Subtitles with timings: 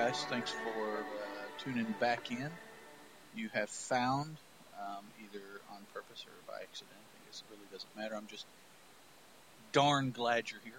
[0.00, 1.02] Guys, thanks for uh,
[1.62, 2.48] tuning back in.
[3.36, 4.34] You have found,
[4.80, 5.42] um, either
[5.74, 8.14] on purpose or by accident, I guess it really doesn't matter.
[8.16, 8.46] I'm just
[9.72, 10.72] darn glad you're here.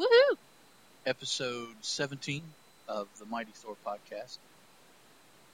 [0.00, 0.36] Woohoo!
[1.04, 2.42] Episode 17
[2.88, 4.38] of the Mighty Thor podcast.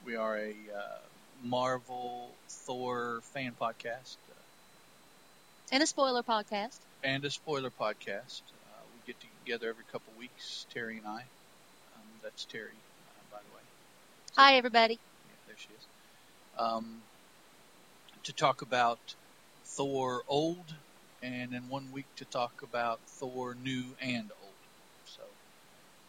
[0.05, 0.99] We are a uh,
[1.43, 6.79] Marvel Thor fan podcast uh, And a spoiler podcast.
[7.03, 8.41] and a spoiler podcast.
[8.71, 11.19] Uh, we get together every couple weeks, Teri and I.
[11.19, 13.61] Um, that's Teri, uh, by the way.
[14.37, 14.99] Hi, everybody.
[15.27, 15.87] Yeah, there she is.
[16.57, 17.03] Um,
[18.23, 19.15] to talk about
[19.65, 20.75] Thor old,
[21.21, 24.55] and in one week to talk about Thor new and old.
[25.05, 25.23] So,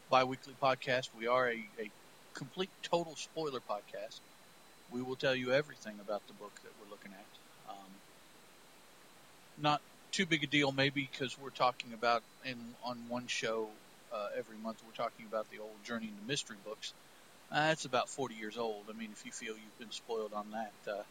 [0.08, 1.12] bi-weekly podcast.
[1.14, 1.90] We are a, a
[2.34, 4.20] complete total spoiler podcast.
[4.90, 7.28] We will tell you everything about the book that we're looking at.
[7.68, 8.00] Um,
[9.56, 13.70] not too big a deal, maybe, because we're talking about in on one show
[14.12, 14.78] uh, every month.
[14.84, 16.94] We're talking about the old Journey into Mystery books.
[17.52, 18.84] Uh, it's about 40 years old.
[18.88, 21.02] I mean, if you feel you've been spoiled on that, uh,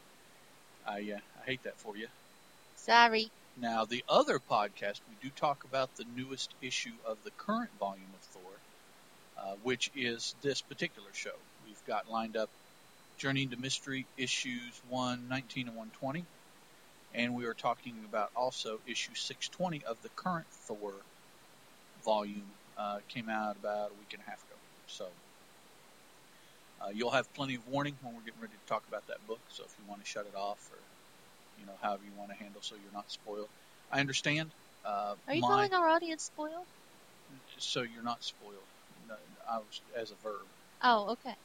[0.88, 2.08] I, uh, I hate that for you.
[2.76, 3.30] Sorry.
[3.58, 8.14] Now, the other podcast, we do talk about the newest issue of the current volume
[8.14, 8.62] of Thor,
[9.38, 11.36] uh, which is this particular show.
[11.66, 12.50] We've got lined up
[13.18, 16.24] Journey into Mystery issues 119 and 120,
[17.14, 20.94] and we are talking about also issue 620 of the current Thor
[22.06, 22.48] volume.
[22.78, 24.56] Uh, came out about a week and a half ago.
[24.88, 25.06] So,
[26.82, 29.40] uh, you'll have plenty of warning when we're getting ready to talk about that book.
[29.50, 30.80] So if you want to shut it off or
[31.60, 33.50] you know however you want to handle so you're not spoiled,
[33.92, 34.52] I understand.
[34.86, 36.68] Uh, Are you my, calling our audience spoiled?
[37.58, 38.70] so you're not spoiled?
[39.08, 39.16] No,
[39.50, 40.46] I was as a verb.
[40.84, 41.36] Oh, okay.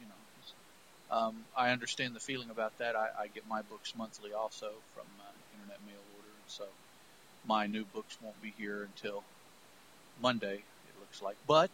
[0.00, 2.96] You know, um, I understand the feeling about that.
[2.96, 6.64] I, I get my books monthly also from uh, internet mail order, so
[7.46, 9.24] my new books won't be here until
[10.20, 10.64] Monday.
[10.88, 11.70] It looks like, but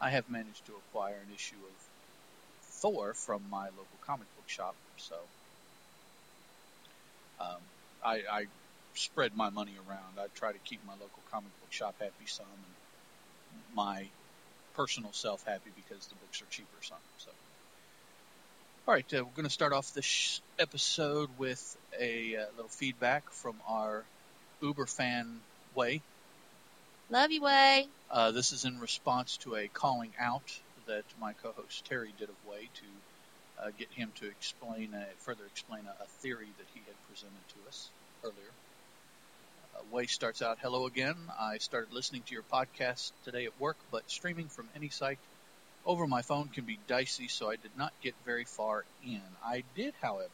[0.00, 1.85] I have managed to acquire an issue of
[2.80, 4.74] Thor from my local comic book shop.
[4.98, 5.16] So
[7.40, 7.60] um,
[8.04, 8.46] I, I
[8.94, 10.18] spread my money around.
[10.18, 14.06] I try to keep my local comic book shop happy some, and my
[14.74, 16.98] personal self happy because the books are cheaper some.
[17.18, 17.30] So.
[18.86, 22.68] All right, uh, we're going to start off this sh- episode with a uh, little
[22.68, 24.04] feedback from our
[24.62, 25.40] Uber fan
[25.74, 26.02] Way.
[27.10, 27.88] Love you, Way.
[28.10, 30.42] Uh, this is in response to a calling out
[30.86, 35.44] that my co-host Teri did of Way to uh, get him to explain, a, further
[35.46, 37.88] explain a, a theory that he had presented to us
[38.24, 38.52] earlier.
[39.74, 41.16] Uh, Way starts out, "Hello again.
[41.38, 45.18] I started listening to your podcast today at work, but streaming from any site
[45.86, 49.22] over my phone can be dicey, so I did not get very far in.
[49.44, 50.28] I did, however,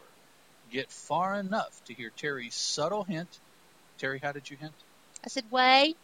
[0.70, 3.28] get far enough to hear Teri's subtle hint.
[4.00, 4.72] Teri, how did you hint?
[5.24, 5.94] I said, Way.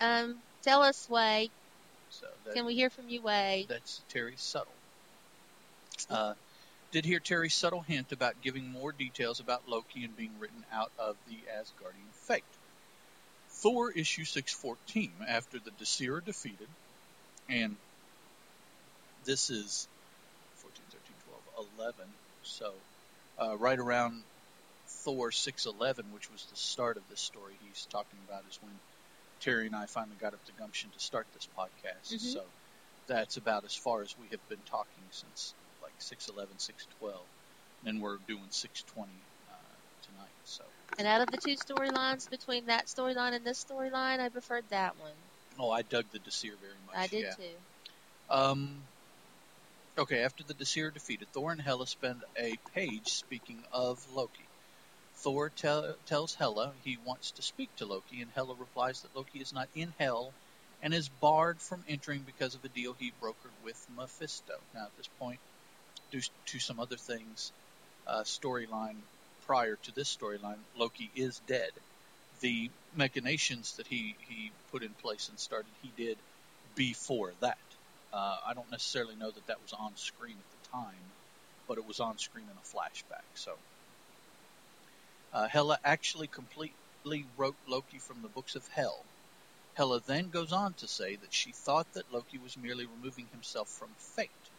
[0.00, 1.50] Um, tell us, Way.
[2.12, 3.66] So that, Can we hear from you, Way?
[3.68, 4.72] That's Teri subtle.
[6.10, 6.34] Uh,
[6.90, 10.92] did hear Teri's subtle hint about giving more details about Loki and being written out
[10.98, 12.44] of the Asgardian fate.
[13.48, 16.68] Thor issue 614, after the Disir are defeated,
[17.48, 17.76] and
[19.24, 19.88] this is
[20.56, 21.00] 14, 13,
[21.56, 21.94] 12, 11,
[22.42, 22.72] so
[23.38, 24.22] uh, right around
[24.86, 28.72] Thor 611, which was the start of this story he's talking about, is when
[29.42, 32.14] Teri and I finally got up the gumption to start this podcast.
[32.14, 32.32] Mhm.
[32.32, 32.44] So
[33.06, 37.26] that's about as far as we have been talking since like 611, 612.
[37.84, 39.10] And we're doing 620
[39.50, 39.54] uh,
[40.02, 40.30] tonight.
[40.44, 40.64] So,
[40.98, 44.96] And out of the two storylines between that storyline and this storyline, I preferred that
[44.98, 45.12] one.
[45.58, 46.96] oh, I dug the Disir very much.
[46.96, 47.34] I did yeah.
[47.34, 47.56] too.
[48.30, 48.82] Um,
[49.98, 54.48] okay, after the Disir defeated, Thor and Hela spend a page speaking of Loki.
[55.22, 59.38] Thor tell, tells Hela he wants to speak to Loki, and Hela replies that Loki
[59.38, 60.32] is not in Hell
[60.82, 64.54] and is barred from entering because of a deal he brokered with Mephisto.
[64.74, 65.38] Now, at this point,
[66.10, 67.52] due to some other things,
[68.06, 68.96] uh, storyline
[69.46, 71.70] prior to this storyline, Loki is dead.
[72.40, 76.18] The machinations that he, he put in place and started, he did
[76.74, 77.58] before that.
[78.12, 81.04] Uh, I don't necessarily know that that was on screen at the time,
[81.68, 83.24] but it was on screen in a flashback.
[83.34, 83.52] So,
[85.32, 89.06] uh, Hela actually completely wrote Loki from the books of Hell.
[89.74, 93.70] Hela then goes on to say that she thought that Loki was merely removing himself
[93.70, 94.50] from fate.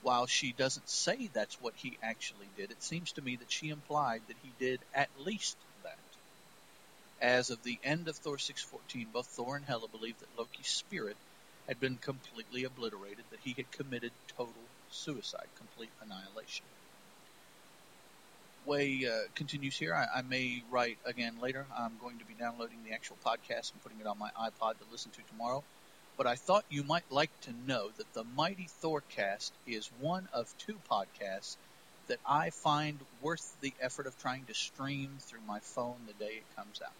[0.00, 3.68] While she doesn't say that's what he actually did, it seems to me that she
[3.68, 5.98] implied that he did at least that.
[7.20, 11.18] As of the end of Thor 614, both Thor and Hela believed that Loki's spirit
[11.68, 16.66] had been completely obliterated, that he had committed total suicide, complete annihilation.
[18.66, 19.94] Way uh, continues here.
[19.94, 21.66] I, I may write again later.
[21.76, 24.84] I'm going to be downloading the actual podcast and putting it on my iPod to
[24.90, 25.64] listen to tomorrow.
[26.16, 30.46] But I thought you might like to know that the Mighty Thorcast is one of
[30.58, 31.56] two podcasts
[32.08, 36.32] that I find worth the effort of trying to stream through my phone the day
[36.32, 36.92] it comes out.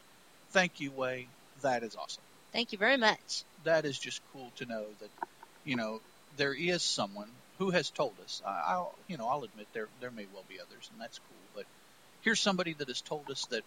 [0.50, 1.26] Thank you, Way.
[1.62, 2.24] That is awesome.
[2.52, 3.44] Thank you very much.
[3.64, 5.10] That is just cool to know that,
[5.64, 6.00] you know,
[6.36, 8.40] there is someone who has told us.
[8.44, 11.41] I- I'll, you know, I'll admit there there may well be others, and that's cool.
[12.22, 13.64] Here's somebody that has told us that,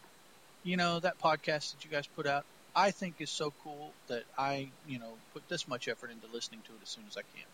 [0.63, 4.23] you know, that podcast that you guys put out, I think is so cool that
[4.37, 7.21] I, you know, put this much effort into listening to it as soon as I
[7.35, 7.47] can.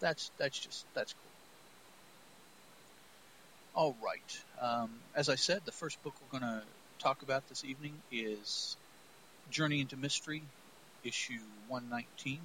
[0.00, 1.30] That's that's just that's cool.
[3.74, 4.44] All right.
[4.60, 6.62] Um, as I said, the first book we're going to
[7.00, 8.76] talk about this evening is
[9.50, 10.42] Journey into Mystery,
[11.04, 12.40] issue 119.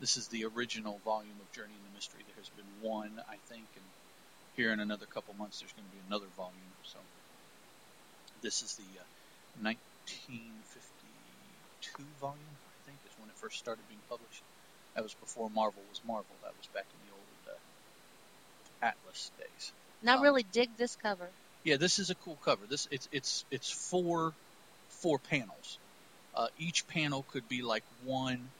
[0.00, 2.22] This is the original volume of Journey into Mystery.
[2.26, 3.84] There has been one, I think, and
[4.58, 6.72] here in another couple months there's going to be another volume.
[6.82, 6.98] So
[8.42, 9.04] this is the uh,
[9.62, 14.42] 1952 volume, I think, is when it first started being published.
[14.96, 16.34] That was before Marvel was Marvel.
[16.42, 17.52] That was back in the old uh,
[18.82, 19.72] Atlas days.
[20.02, 21.30] And I Um, really dig this cover.
[21.64, 22.66] Yeah, this is a cool cover.
[22.66, 24.34] This it's it's it's four
[25.02, 25.78] four panels.
[26.34, 28.50] Uh, each panel could be like one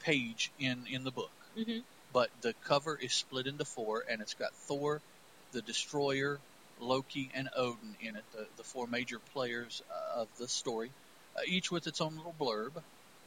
[0.00, 1.80] page in in the book, hmm
[2.16, 5.02] but the cover is split into four, and it's got Thor,
[5.52, 6.38] the Destroyer,
[6.80, 8.24] Loki, and Odin in it.
[8.32, 10.90] The the four major players uh, of the story,
[11.36, 12.82] uh, each with its own little blurb.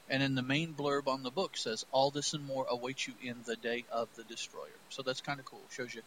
[0.10, 3.14] And then the main blurb on the book says, "All this and more awaits you
[3.22, 5.62] in the day of the Destroyer." So that's kind of cool.
[5.70, 6.02] Shows you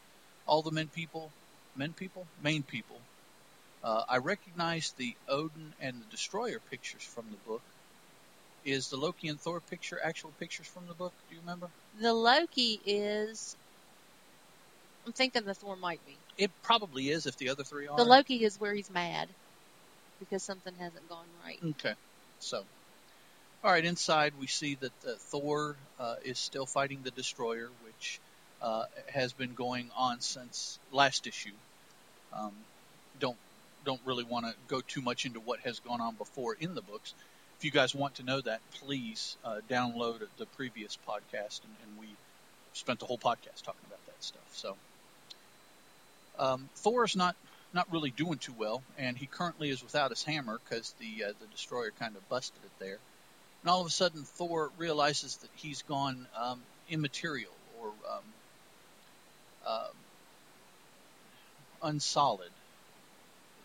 [0.48, 1.30] all the men people,
[1.76, 2.98] men people, main people.
[3.84, 7.62] Uh, I recognize the Odin and the Destroyer pictures from the book.
[8.64, 11.12] Is the Loki and Thor picture actual pictures from the book?
[11.28, 11.68] Do you remember?
[12.00, 13.56] The Loki is.
[15.06, 16.16] I'm thinking the Thor might be.
[16.38, 17.96] It probably is if the other three are.
[17.96, 19.28] The Loki is where he's mad
[20.20, 21.58] because something hasn't gone right.
[21.70, 21.94] Okay.
[22.38, 22.64] So,
[23.64, 23.84] all right.
[23.84, 28.20] Inside, we see that uh, Thor uh, is still fighting the Destroyer, which
[28.62, 31.50] uh, has been going on since last issue.
[32.32, 32.52] Um,
[33.18, 33.36] don't
[33.84, 36.82] don't really want to go too much into what has gone on before in the
[36.82, 37.14] books.
[37.62, 41.96] If you guys want to know that, please uh, download the previous podcast, and, and
[41.96, 42.08] we
[42.72, 44.42] spent the whole podcast talking about that stuff.
[44.50, 44.76] So,
[46.40, 46.68] um,
[47.04, 47.36] is not
[47.72, 51.32] not really doing too well, and he currently is without his hammer because the uh,
[51.38, 52.98] the destroyer kind of busted it there.
[53.62, 56.58] And all of a sudden, Thor realizes that he's gone um,
[56.88, 58.24] immaterial or um,
[59.64, 59.88] uh,
[61.80, 62.50] unsolid,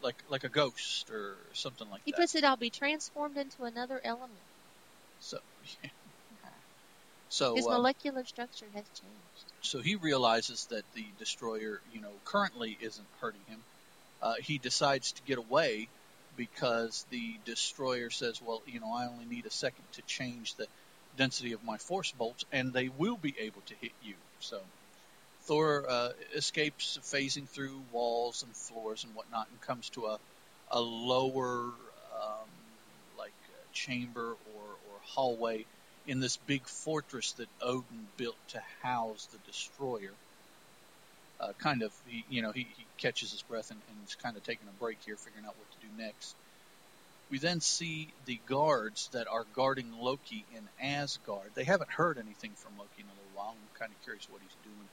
[0.01, 2.17] like like a ghost or something like He that.
[2.17, 4.39] He puts it, I'll be transformed into another element.
[5.19, 5.37] so,
[7.29, 9.53] so His uh, molecular structure has changed.
[9.61, 13.59] so he realizes that the destroyer, you know, currently isn't hurting him.
[14.21, 15.87] Uh, he decides to get away
[16.35, 20.67] because the destroyer says, "Well, you know, I only need a second to change the
[21.15, 24.61] density of my force bolts, and they will be able to hit you." So
[25.47, 30.19] Thor uh, escapes, phasing through walls and floors and whatnot, and comes to a
[30.69, 31.71] a lower,
[32.21, 32.49] um,
[33.17, 35.65] like uh, chamber or or hallway
[36.05, 40.11] in this big fortress that Odin built to house the destroyer.
[41.39, 44.35] Uh, kind of, he, you know, he, he catches his breath and, and is kind
[44.35, 46.35] of taking a break here, figuring out what to do next.
[47.29, 51.51] We then see the guards that are guarding Loki in Asgard.
[51.55, 53.49] They haven't heard anything from Loki in a little while.
[53.51, 54.87] I'm kind of curious what he's doing.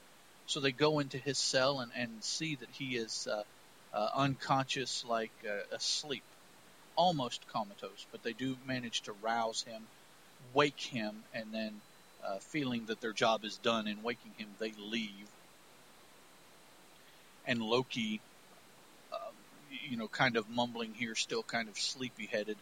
[0.47, 3.43] So they go into his cell and, and see that he is uh,
[3.93, 6.25] uh, unconscious, like uh, asleep,
[6.97, 9.83] almost comatose, but they do manage to rouse him
[10.53, 11.73] wake him, and then
[12.27, 15.29] uh, feeling that their job is done in waking him, they leave.
[17.47, 18.21] And Loki,
[19.13, 19.17] uh,
[19.89, 22.57] you know, kind of mumbling here, still kind of sleepy headed,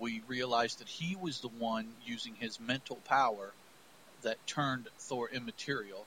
[0.00, 3.52] we realize that he was the one using his mental power
[4.22, 6.04] that turned Thor immaterial.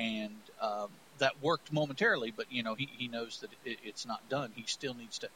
[0.00, 0.88] And um,
[1.18, 4.50] that worked momentarily, but, you know, he, he knows that it, it's not done.
[4.54, 5.28] He still needs to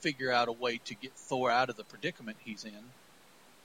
[0.00, 2.82] figure out a way to get Thor out of the predicament he's in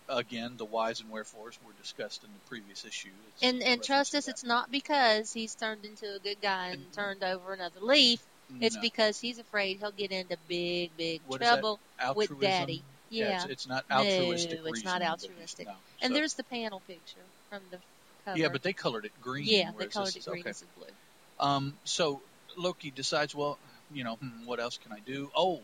[0.08, 3.10] again, the whys and wherefores were discussed in the previous issue.
[3.34, 6.82] It's And and trust us, it's not because he's turned into a good guy and
[6.84, 8.22] And- turned over another leaf.
[8.62, 8.82] It's No.
[8.82, 11.80] because he's afraid he'll get into big, big What trouble.
[12.16, 12.84] with Daddy.
[13.10, 13.36] Yeah.
[13.36, 14.52] it's, it's not No, altruistic.
[14.52, 15.68] it's not reasoning, but it's- altruistic.
[15.68, 15.74] no.
[16.02, 17.80] and So- there's the panel picture from the
[18.26, 18.38] cover.
[18.38, 19.46] yeah, but they colored it green.
[19.48, 20.50] yeah, they colored it green okay.
[20.50, 20.94] instead of blue.
[21.40, 22.22] Um, so
[22.58, 23.58] Loki decides, well,
[23.94, 25.30] you know, hmm, what else can I do?
[25.36, 25.62] Oh,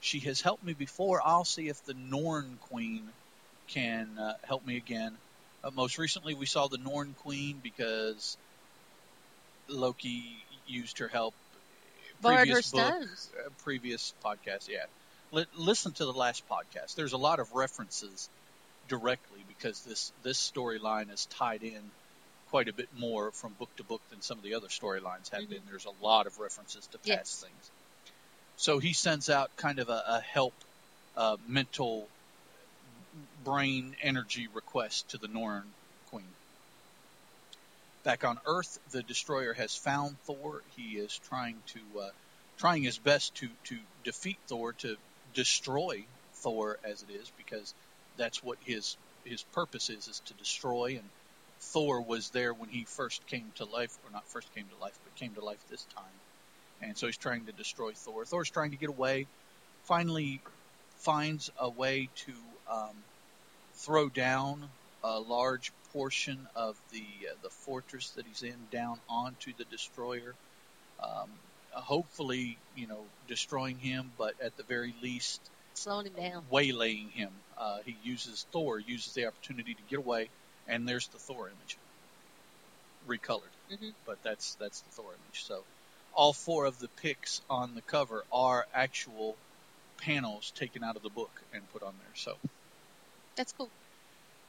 [0.00, 1.20] she has helped me before.
[1.24, 3.08] I'll see if the Norn Queen
[3.68, 5.16] can uh, help me again.
[5.64, 8.36] Uh, most recently, we saw the Norn Queen because
[9.68, 10.24] Loki
[10.66, 11.34] used her help.
[12.20, 13.30] Borrowed her stones.
[13.38, 14.84] uh, previous podcast, yeah.
[15.32, 16.94] Li- listen to the last podcast.
[16.94, 18.28] There's a lot of references
[18.88, 21.80] directly because this this storyline is tied in
[22.52, 25.48] quite a bit more from book to book than some of the other storylines have
[25.50, 25.64] been.
[25.66, 27.42] There's a lot of references to past Yes.
[27.42, 27.72] things.
[28.56, 30.54] So he sends out kind of a, a help
[31.16, 32.10] uh, mental
[33.42, 35.74] brain energy request to the Norn
[36.06, 36.36] Queen.
[38.04, 40.62] Back on Earth, the destroyer has found Thor.
[40.76, 42.10] He is trying to uh,
[42.58, 44.96] trying his best to to defeat Thor to
[45.32, 46.06] destroy
[46.42, 47.74] Thor as it is because
[48.16, 51.10] that's what his his purpose is is to destroy and
[51.62, 54.98] Thor was there when he first came to life or not first came to life
[55.04, 56.20] but came to life this time
[56.82, 59.26] and so he's trying to destroy Thor Thor's trying to get away
[59.86, 60.42] finally
[61.04, 62.32] finds a way to
[62.70, 62.96] um,
[63.84, 64.68] throw down
[65.04, 70.34] a large portion of the uh, the fortress that he's in down onto the destroyer
[71.02, 71.30] um,
[71.72, 75.40] hopefully you know destroying him but at the very least
[75.74, 76.44] Slowing him down.
[76.50, 77.30] waylaying him.
[77.56, 80.28] Uh, he uses Thor uses the opportunity to get away,
[80.66, 81.76] and there's the Thor image,
[83.06, 83.52] recolored.
[83.70, 83.94] Mhm.
[84.06, 85.44] But that's that's the Thor image.
[85.44, 85.64] So
[86.12, 89.36] all four of the pics on the cover are actual
[89.98, 92.14] panels taken out of the book and put on there.
[92.14, 92.38] So
[93.36, 93.70] That's cool.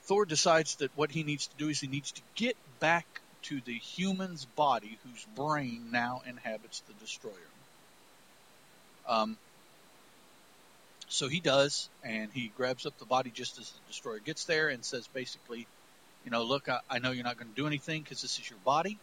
[0.07, 3.05] Thor decides that what he needs to do is he needs to get back
[3.43, 7.51] to the human's body whose brain now inhabits the destroyer.
[9.07, 9.37] Um,
[11.07, 14.69] so he does, and he grabs up the body just as the destroyer gets there
[14.69, 15.67] and says basically,
[16.25, 18.49] you know, look, I, I know you're not going to do anything because this is
[18.49, 18.97] your body,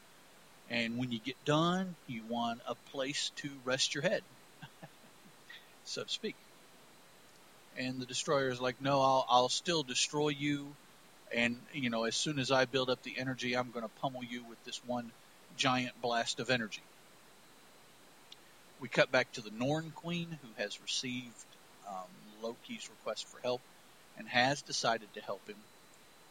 [0.70, 4.22] and when you get done, you want a place to rest your head,
[5.84, 6.36] so to speak.
[7.76, 10.66] And the destroyer is like, no, I'll, I'll still destroy you,
[11.34, 14.24] and you know, as soon as I build up the energy, I'm going to pummel
[14.24, 15.10] you with this one
[15.56, 16.82] giant blast of energy.
[18.80, 21.34] We cut back to the Norn Queen, who has received
[21.86, 22.08] um,
[22.42, 23.60] Loki's request for help
[24.16, 25.56] and has decided to help him.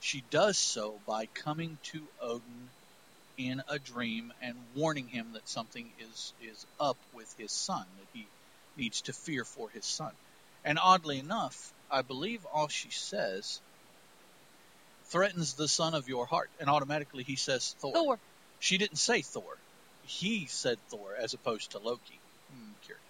[0.02, 2.70] She does so by coming to Odin
[3.38, 8.08] in a dream and warning him that something is is up with his son, that
[8.14, 8.26] he
[8.76, 10.12] needs to fear for his son.
[10.64, 13.60] And oddly enough, I believe all she says
[15.12, 17.94] threatens the son of your heart, and automatically he says Thor.
[17.94, 18.20] Thor.
[18.60, 19.58] She didn't say Thor.
[20.04, 22.20] He said Thor as opposed to Loki.
[22.52, 23.04] Hmm, curious.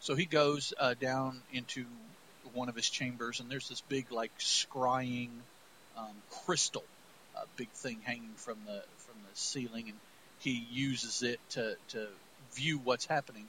[0.00, 1.84] So he goes uh, down into
[2.54, 5.30] one of his chambers, and there's this big, like, scrying
[5.98, 6.14] um,
[6.44, 6.84] crystal,
[7.36, 9.98] a big thing hanging from the from the ceiling, and
[10.40, 12.06] he uses it to to
[12.54, 13.46] view what's happening,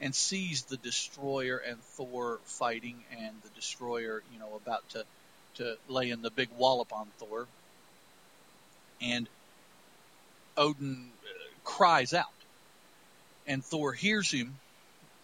[0.00, 5.04] and sees the destroyer and Thor fighting, and the destroyer, you know, about to
[5.54, 7.46] to lay in the big wallop on Thor,
[9.00, 9.28] and
[10.56, 11.28] Odin uh,
[11.64, 12.26] cries out,
[13.46, 14.56] and Thor hears him,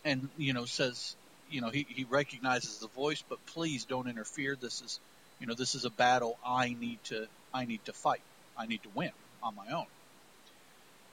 [0.04, 1.16] and you know says,
[1.50, 4.56] you know, he he recognizes the voice, but please don't interfere.
[4.60, 5.00] This is,
[5.40, 8.20] you know, this is a battle I need to I need to fight.
[8.56, 9.10] I need to win
[9.42, 9.86] on my own.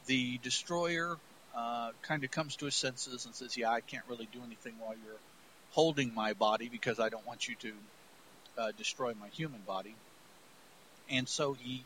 [0.08, 1.18] The destroyer
[1.56, 4.74] uh, kind of comes to his senses and says, "Yeah, I can't really do anything
[4.80, 5.20] while you're
[5.72, 7.74] holding my body because I don't want you to
[8.58, 9.96] uh, destroy my human body."
[11.10, 11.84] And so he,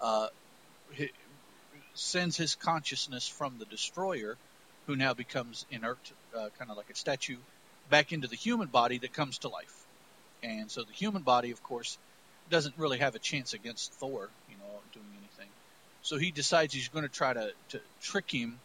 [0.00, 0.28] uh,
[0.92, 1.10] he
[1.94, 4.36] sends his consciousness from the destroyer,
[4.86, 5.98] who now becomes inert,
[6.36, 7.36] uh, kind of like a statue,
[7.90, 9.87] back into the human body that comes to life.
[10.42, 11.98] And so the human body, of course,
[12.50, 15.52] doesn't really have a chance against Thor, you know, doing anything.
[16.02, 18.58] So he decides he's going to try to, to trick him.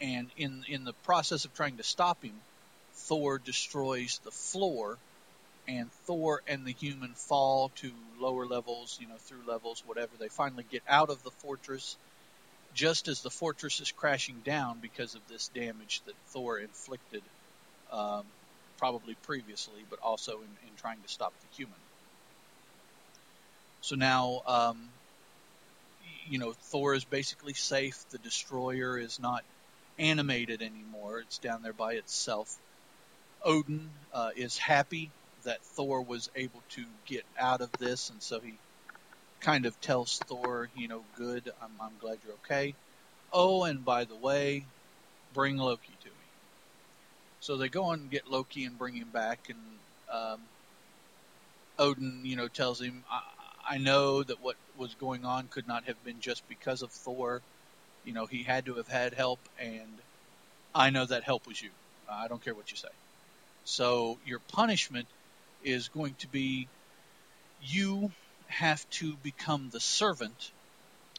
[0.00, 2.34] And in in the process of trying to stop him,
[2.92, 4.98] Thor destroys the floor,
[5.66, 10.10] and Thor and the human fall to lower levels, you know, through levels, whatever.
[10.18, 11.96] They finally get out of the fortress
[12.74, 17.22] just as the fortress is crashing down because of this damage that Thor inflicted,
[17.90, 18.24] um,
[18.78, 21.78] probably previously, but also in, in trying to stop the human.
[23.80, 24.90] So now, um,
[26.28, 27.96] you know, Thor is basically safe.
[28.10, 29.44] The destroyer is not
[29.98, 31.20] animated anymore.
[31.20, 32.48] It's down there by itself.
[33.44, 35.10] Odin uh, is happy
[35.44, 38.54] that Thor was able to get out of this, and so he
[39.40, 42.74] kind of tells Thor, you know, good, I'm, I'm glad you're okay.
[43.32, 44.64] Oh, and by the way,
[45.32, 46.15] bring Loki to.
[47.40, 49.58] So they go and get Loki and bring him back, and
[50.12, 50.40] um,
[51.78, 55.84] Odin, you know, tells him, I, I know that what was going on could not
[55.86, 57.42] have been just because of Thor.
[58.04, 60.00] You know, he had to have had help, and
[60.74, 61.70] I know that help was you.
[62.10, 62.88] I don't care what you say.
[63.64, 65.08] So your punishment
[65.62, 66.68] is going to be
[67.60, 68.10] you
[68.48, 70.52] have to become the servant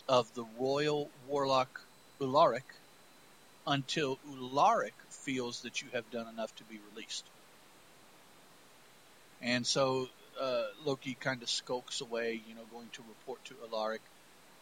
[0.08, 1.70] of the royal warlock
[2.22, 2.64] Ularic
[3.68, 4.94] until Ularic
[5.26, 7.26] feels that you have done enough to be released.
[9.42, 10.08] And so
[10.42, 14.00] uh, Loki kind of skulks away, you know, going to report to Ularic.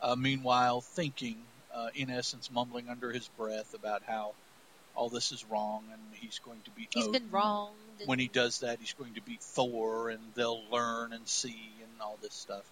[0.01, 1.37] Uh, meanwhile, thinking,
[1.73, 4.33] uh, in essence, mumbling under his breath about how
[4.95, 7.77] all this is wrong and he's going to beat He's been wronged.
[7.99, 11.79] and- When he does that, he's going to beat Thor, and they'll learn and see
[11.83, 12.65] and all this stuff.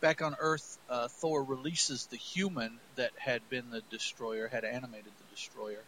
[0.00, 5.12] Back on Earth, uh, Thor releases the human that had been the destroyer, had animated
[5.18, 5.82] the destroyer,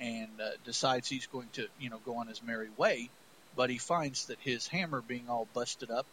[0.00, 3.08] and uh, decides he's going to, you know, go on his merry way.
[3.54, 6.06] But he finds that his hammer being all busted up.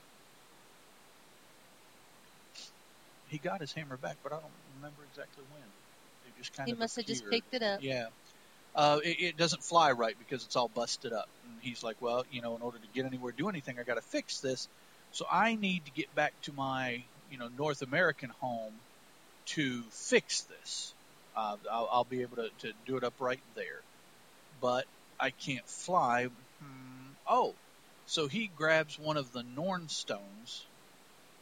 [3.29, 5.63] He got his hammer back, but I don't remember exactly when.
[6.27, 7.81] It just kind he of must have just picked it up.
[7.81, 8.07] Yeah.
[8.75, 11.29] Uh, it, it doesn't fly right because it's all busted up.
[11.45, 13.95] And he's like, well, you know, in order to get anywhere, do anything, I got
[13.95, 14.67] to fix this.
[15.11, 18.73] So I need to get back to my, you know, North American home
[19.47, 20.93] to fix this.
[21.39, 23.81] Uh, I'll, I'll be able to, to do it up right there.
[24.59, 24.85] But
[25.19, 26.25] I can't fly.
[26.25, 27.13] Hmm.
[27.27, 27.53] Oh,
[28.05, 30.65] so he grabs one of the Norn stones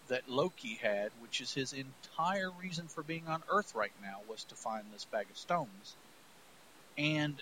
[0.10, 4.44] that Loki had, which is his entire reason for being on Earth right now, was
[4.46, 5.96] to find this bag of stones
[6.98, 7.42] and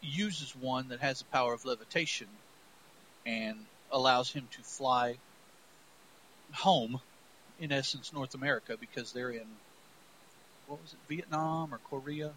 [0.00, 2.28] uses one that has the power of levitation
[3.26, 3.56] and
[3.90, 5.16] allows him to fly
[6.52, 7.00] home,
[7.60, 9.46] in essence, North America, because they're in,
[10.68, 12.30] what was it, Vietnam or Korea?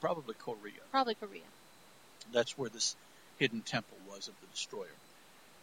[0.00, 0.80] Probably Korea.
[0.90, 1.42] Probably Korea.
[2.32, 2.96] That's where this
[3.38, 4.86] hidden temple was of the destroyer.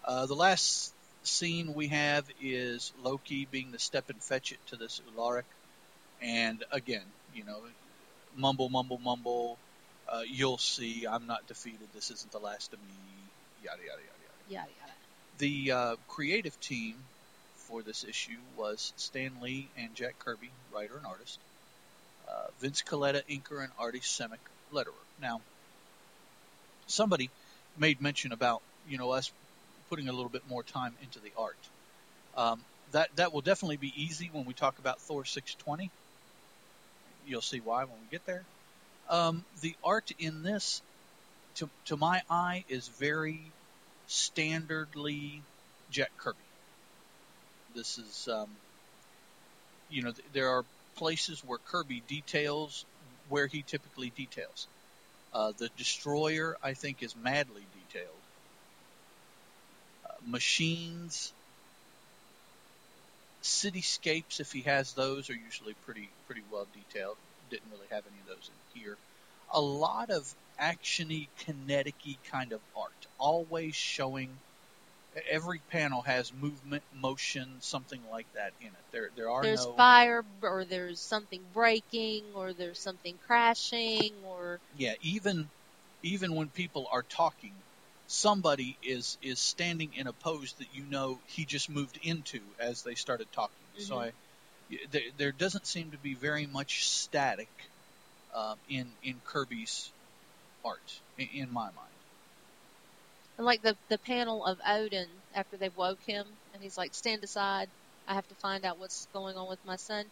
[0.04, 4.76] Uh, the last scene we have is Loki being the step and fetch it to
[4.76, 5.44] this Ularic.
[6.22, 7.60] And again, you know,
[8.36, 9.58] mumble, mumble, mumble.
[10.08, 11.06] Uh, you'll see.
[11.10, 11.88] I'm not defeated.
[11.94, 12.94] This isn't the last of me.
[13.64, 14.68] Yada yada yada yada.
[14.68, 14.94] Yada yada.
[15.40, 16.96] The uh, creative team
[17.56, 21.40] for this issue was Stan Lee and Jack Kirby, writer and artist.
[22.30, 24.40] Uh, Vince Colletta, inker, and Artie Simek,
[24.74, 24.92] letterer.
[25.22, 25.42] Now,
[26.88, 27.30] somebody
[27.78, 29.32] made mention about you know us
[29.90, 31.58] putting a little bit more time into the art.
[32.36, 32.60] Um,
[32.92, 35.90] that that will definitely be easy when we talk about Thor 620.
[37.26, 38.44] You'll see why when we get there.
[39.10, 40.82] Um, the art in this,
[41.56, 43.40] to to my eye, is very
[44.08, 45.42] standardly
[45.92, 46.38] Jack Kirby.
[47.76, 48.48] This is, um,
[49.90, 50.64] you know, th- there are
[50.98, 52.86] places where Kirby details
[53.30, 54.68] where he typically details.
[55.34, 58.08] Uh, the Destroyer, I think, is madly detailed.
[60.06, 61.34] Uh, machines,
[63.44, 67.18] cityscapes, if he has those, are usually pretty pretty well detailed.
[67.50, 68.98] Didn't really have any of those in here.
[69.54, 74.30] A lot of actiony, kineticy kind of art, always showing.
[75.30, 78.86] Every panel has movement, motion, something like that in it.
[78.92, 79.48] There, there are no.
[79.48, 79.76] There's no.
[79.78, 85.52] fire, or there's something breaking, or there's something crashing, or Yeah, even
[86.04, 87.64] even when people are talking,
[88.08, 92.84] somebody is is standing in a pose that you know he just moved into as
[92.84, 93.68] they started talking.
[93.78, 94.02] So Mhm.
[94.02, 94.14] I,
[94.90, 97.52] there, there doesn't seem to be very much static
[98.34, 99.94] um, in in Kirby's
[100.66, 101.97] art, in, in my mind.
[103.38, 107.24] And like the the panel of Odin after they woke him, and he's like, "Stand
[107.24, 107.70] aside.
[108.08, 110.06] I have to find out what's going on with my son."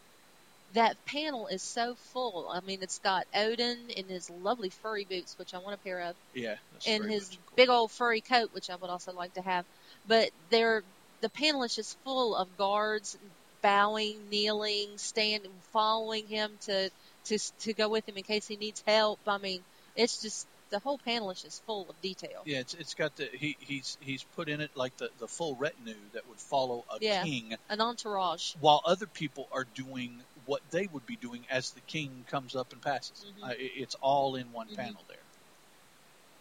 [0.73, 2.49] That panel is so full.
[2.49, 6.01] I mean, it's got Odin in his lovely furry boots, which I want a pair
[6.01, 7.55] of, Yeah, that's and his cool.
[7.55, 9.65] big old furry coat, which I would also like to have.
[10.05, 10.83] But they're
[11.21, 13.15] the panel is just full of guards
[13.61, 16.89] bowing, kneeling, standing, following him to
[17.25, 19.19] to to go with him in case he needs help.
[19.27, 22.43] I mean, it's just the whole panel is just full of detail.
[22.45, 25.55] Yeah, it's it's got the he he's he's put in it like the the full
[25.55, 27.23] retinue that would follow a Yeah.
[27.23, 28.55] king An entourage.
[28.59, 32.73] while other people are doing what they would be doing as the king comes up
[32.73, 33.23] and passes.
[33.25, 33.43] Mhm.
[33.43, 34.75] Uh, it, it's all in one Mhm.
[34.75, 35.23] panel there.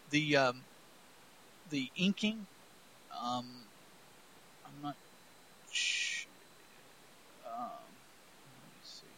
[0.09, 0.65] The um,
[1.69, 2.45] the inking,
[3.11, 3.71] um,
[4.65, 4.97] I'm not.
[5.71, 6.25] Sh-
[7.45, 7.95] um,
[8.43, 9.15] let me see.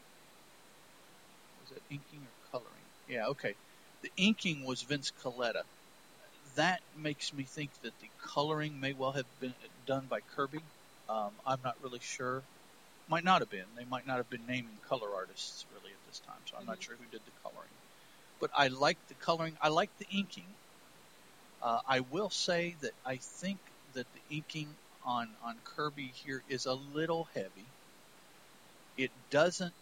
[1.59, 2.85] Was it inking or coloring?
[3.07, 3.55] Yeah, okay.
[4.01, 5.63] The inking was Vince Colletta.
[6.55, 9.55] That makes me think that the coloring may well have been
[9.85, 10.63] done by Kirby.
[11.09, 12.43] Um, I'm not really sure.
[13.07, 13.75] Might not have been.
[13.75, 16.77] They might not have been naming color artists really at this time, so I'm not
[16.77, 16.83] Mhm.
[16.83, 17.73] sure who did the coloring.
[18.39, 19.57] But I like the coloring.
[19.61, 20.57] I like the inking.
[21.61, 23.59] Uh, I will say that I think
[23.93, 27.67] that the inking on on Kirby here is a little heavy.
[28.97, 29.75] It doesn't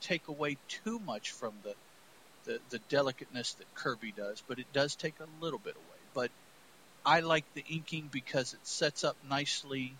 [0.00, 1.76] take away too much from the,
[2.44, 5.98] the the delicateness that Kirby does, but it does take a little bit away.
[6.14, 6.30] But
[7.04, 9.92] I like the inking because it sets up nicely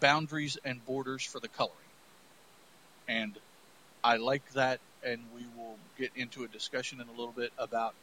[0.00, 1.88] boundaries and borders for the coloring.
[3.08, 3.38] And
[4.04, 7.94] I like that, and we will get into a discussion in a little bit about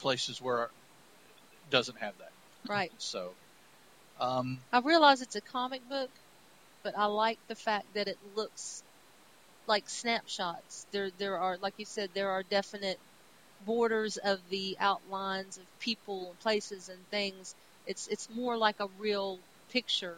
[0.00, 0.70] places where it
[1.70, 2.32] doesn't have that.
[2.68, 2.92] Right.
[2.98, 3.34] So,
[4.18, 6.10] um, I realize it's a comic book,
[6.82, 8.82] but I like the fact that it looks
[9.66, 10.86] like snapshots.
[10.92, 12.98] There, there are, like you said, there are definite
[13.64, 17.54] borders of the outlines of people and places and things.
[17.86, 19.38] It's, it's more like a real
[19.70, 20.16] picture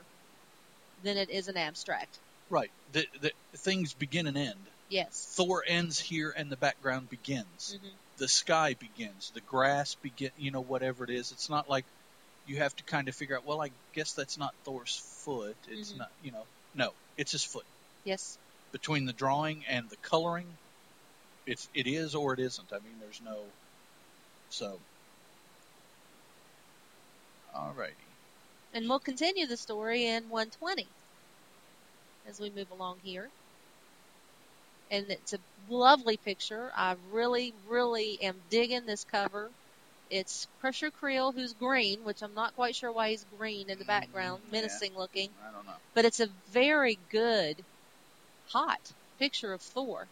[1.02, 2.18] than it is an abstract.
[2.50, 2.70] right.
[2.92, 4.58] The, the things begin and end.
[4.88, 5.32] Yes.
[5.36, 7.76] Thor ends here, and the background begins.
[7.80, 9.32] hmm The sky begins.
[9.34, 10.30] The grass begin.
[10.36, 11.32] You know, whatever it is.
[11.32, 11.84] It's not like
[12.46, 13.44] you have to kind of figure out.
[13.46, 15.56] Well, I guess that's not Thor's foot.
[15.68, 15.98] It's Mhm.
[15.98, 16.10] not.
[16.22, 17.64] You know, no, it's his foot.
[18.04, 18.38] Yes.
[18.74, 20.48] Between the drawing and the coloring,
[21.46, 22.72] it's it is or it isn't.
[22.72, 23.44] I mean, there's no
[24.50, 24.80] so.
[27.54, 27.94] Alrighty.
[28.72, 30.88] And we'll continue the story in 120
[32.28, 33.30] as we move along here.
[34.90, 36.72] And it's a lovely picture.
[36.76, 39.50] I really, really am digging this cover.
[40.10, 43.84] It's Crusher Creel, who's green, which I'm not quite sure why he's green in the
[43.84, 44.60] background, Mm, yeah.
[44.60, 45.30] menacing looking.
[45.48, 45.76] I don't know.
[45.94, 47.64] But it's a very good,
[48.46, 50.10] hot picture of Thor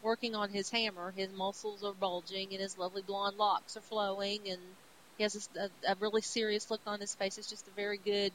[0.00, 1.12] working on his hammer.
[1.12, 4.76] His muscles are bulging and his lovely blonde locks are flowing and
[5.16, 7.36] he has a, a really serious look on his face.
[7.38, 8.32] It's just a very good.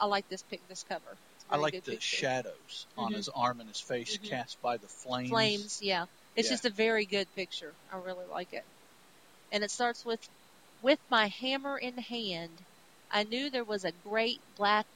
[0.00, 1.18] I like this pic, this cover.
[1.50, 2.16] I like the picture.
[2.16, 3.16] shadows on Mhm.
[3.16, 4.28] his arm and his face Mhm.
[4.28, 5.28] cast by the flames.
[5.28, 5.78] flames.
[5.82, 6.54] Yeah, it's Yeah.
[6.54, 7.76] just a very good picture.
[7.90, 8.64] I really like it.
[9.52, 10.20] And it starts with,
[10.80, 12.64] with my hammer in hand,
[13.10, 14.86] I knew there was a great black.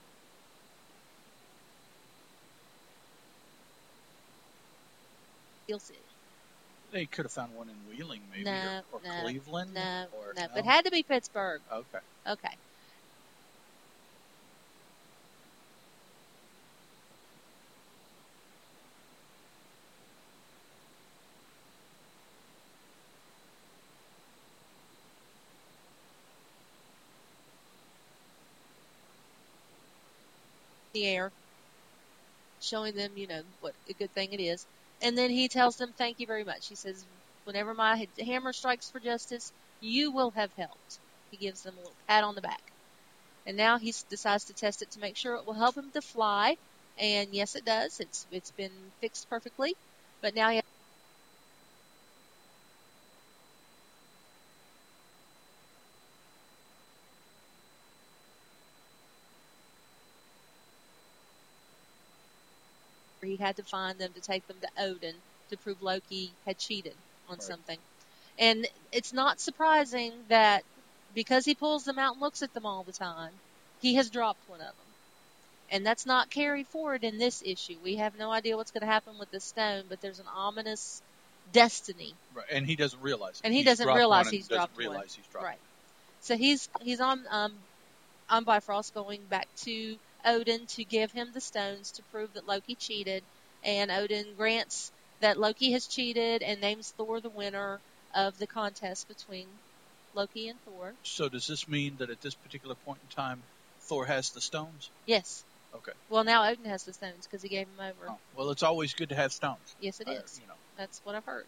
[5.67, 6.01] You'll see.
[6.93, 10.33] They could have found one in Wheeling, maybe, No, or, or no, Cleveland, No, or
[10.37, 11.63] no, but it had to be Pittsburgh.
[11.73, 11.99] okay.
[12.27, 12.59] Okay.
[30.93, 31.33] The air,
[32.61, 34.67] showing them, you know, what a good thing it is.
[35.01, 36.67] And then he tells them, thank you very much.
[36.69, 37.07] He says,
[37.45, 41.01] whenever my hammer strikes for justice, you will have helped.
[41.31, 42.73] He gives them a little pat on the back.
[43.47, 46.03] And now he decides to test it to make sure it will help him to
[46.03, 46.57] fly.
[46.97, 48.01] And yes, it does.
[48.01, 49.77] It's it's been fixed perfectly.
[50.23, 50.63] But now he he
[63.45, 66.97] had to find them to take them to Odin to prove Loki had cheated
[67.29, 67.47] on Right.
[67.47, 67.81] something.
[68.39, 70.65] And it's not surprising that
[71.13, 73.41] because he pulls them out and looks at them all the time,
[73.79, 74.95] he has dropped one of them.
[75.71, 77.81] And that's not carried forward in this issue.
[77.83, 81.03] We have no idea what's going to happen with the stone, but there's an ominous
[81.51, 82.19] destiny.
[82.33, 82.47] Right.
[82.51, 83.41] And he doesn't realize.
[83.41, 83.47] it.
[83.47, 84.87] And he He's doesn't realize one he's doesn't dropped one.
[84.87, 85.61] realize he's dropped Right.
[86.21, 87.65] So he's he's on um
[88.29, 92.77] on Bifrost going back to Odin to give him the stones to prove that Loki
[92.77, 93.27] cheated,
[93.65, 97.81] and Odin grants that Loki has cheated and names Thor the winner
[98.15, 99.49] of the contest between
[100.15, 100.95] Loki and Thor.
[101.03, 103.43] So does this mean that at this particular point in time,
[103.89, 104.91] Thor has the stones?
[105.07, 105.45] Yes.
[105.75, 105.93] Okay.
[106.09, 108.11] Well, now Odin has the stones because he gave them over.
[108.11, 109.75] Oh, well, it's always good to have stones.
[109.81, 110.39] Yes, it is.
[110.41, 110.55] you know.
[110.77, 111.47] That's what I've heard.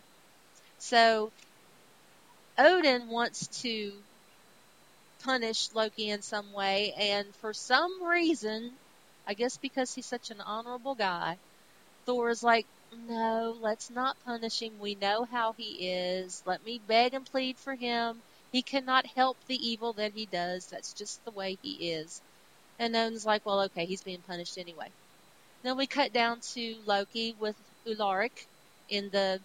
[0.79, 1.31] So
[2.59, 3.93] Odin wants to
[5.23, 8.77] punish Loki in some way, and for some reason,
[9.27, 11.39] I guess because he's such an honorable guy,
[12.07, 14.79] Thor is like, no, let's not punish him.
[14.79, 16.43] We know how he is.
[16.47, 18.23] Let me beg and plead for him.
[18.53, 20.69] He cannot help the evil that he does.
[20.69, 22.23] That's just the way he is.
[22.79, 24.93] And Odin's like, well, okay, he's being punished anyway.
[25.63, 28.49] Then we cut down to Loki with Ularic
[28.89, 29.41] in the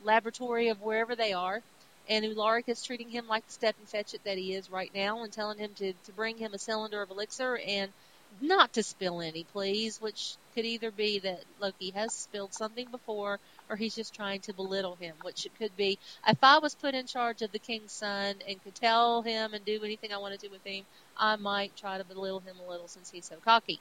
[0.00, 1.62] laboratory of wherever they are.
[2.08, 4.90] And Ularic is treating him like the step and fetch it that he is right
[4.94, 7.92] now and telling him to, to bring him a cylinder of elixir and
[8.40, 13.38] not to spill any, please, which could either be that Loki has spilled something before
[13.68, 15.98] or he's just trying to belittle him, which it could be.
[16.26, 19.64] If I was put in charge of the king's son and could tell him and
[19.64, 20.84] do anything I wanted to with him,
[21.16, 23.80] I might try to belittle him a little since he's so cocky.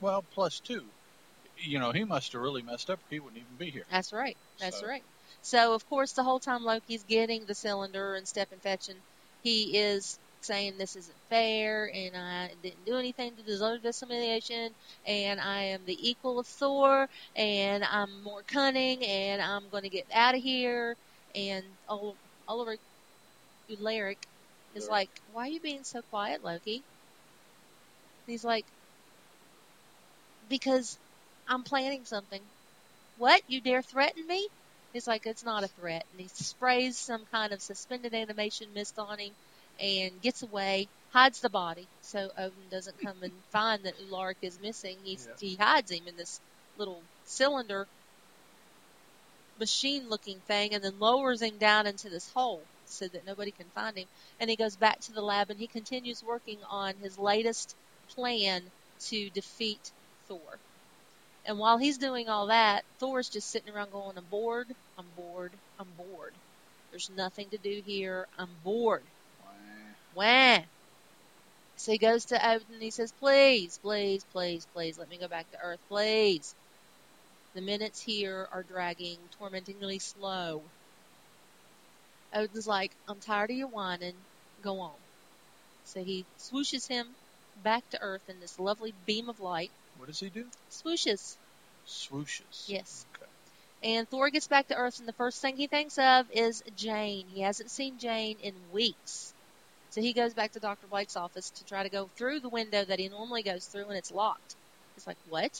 [0.00, 0.84] Well, plus two.
[1.60, 2.98] You know, he must have really messed up.
[2.98, 3.84] or He wouldn't even be here.
[3.90, 4.36] That's right.
[4.58, 5.02] That's So- right.
[5.42, 8.96] So of course the whole time Loki's getting the cylinder and step and fetching,
[9.42, 14.74] he is saying this isn't fair and I didn't do anything to deserve this humiliation
[15.06, 19.90] and I am the equal of Thor and I'm more cunning and I'm going to
[19.90, 20.96] get out of here
[21.34, 22.78] and Ol- Oliver
[23.70, 24.26] Ularic
[24.74, 26.86] is like, why are you being so quiet, Loki?
[28.26, 28.72] He's like,
[30.48, 30.98] because
[31.48, 32.50] I'm planning something.
[33.16, 33.42] What?
[33.48, 34.48] You dare threaten me?
[34.92, 36.06] He's like, it's not a threat.
[36.12, 39.36] And he sprays some kind of suspended animation mist on him.
[39.80, 44.60] And gets away, hides the body, so Odin doesn't come and find that Ularic is
[44.60, 44.96] missing.
[45.04, 45.48] He's, Yeah.
[45.48, 46.40] He hides him in this
[46.76, 47.86] little cylinder
[49.58, 53.66] machine looking thing and then lowers him down into this hole so that nobody can
[53.74, 54.06] find him.
[54.40, 57.74] And he goes back to the lab and he continues working on his latest
[58.14, 58.62] plan
[59.00, 59.90] to defeat
[60.26, 60.58] Thor.
[61.44, 65.52] And while he's doing all that, Thor's just sitting around going, I'm bored, I'm bored,
[65.78, 66.32] I'm bored.
[66.90, 69.02] There's nothing to do here, I'm bored.
[70.18, 70.58] Wah.
[71.76, 75.28] So he goes to Odin and he says, Please, please, please, please, let me go
[75.28, 76.56] back to Earth, please.
[77.54, 80.62] The minutes here are dragging tormentingly slow.
[82.34, 84.16] Odin's like, I'm tired of your whining,
[84.60, 84.96] go on.
[85.84, 87.06] So he swooshes him
[87.62, 89.70] back to Earth in this lovely beam of light.
[89.98, 90.46] What does he do?
[90.68, 91.36] Swooshes.
[91.86, 92.64] Swooshes.
[92.66, 93.06] Yes.
[93.14, 93.94] Okay.
[93.94, 97.26] And Thor gets back to Earth, and the first thing he thinks of is Jane.
[97.32, 99.32] He hasn't seen Jane in weeks.
[99.98, 100.86] So he goes back to Dr.
[100.86, 103.98] Blake's office to try to go through the window that he normally goes through, and
[103.98, 104.54] it's locked.
[104.94, 105.50] He's like, What?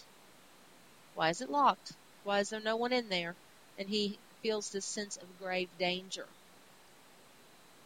[1.15, 1.91] Why is it locked?
[2.23, 3.35] Why is there no one in there?
[3.79, 6.29] And he feels this sense of grave danger.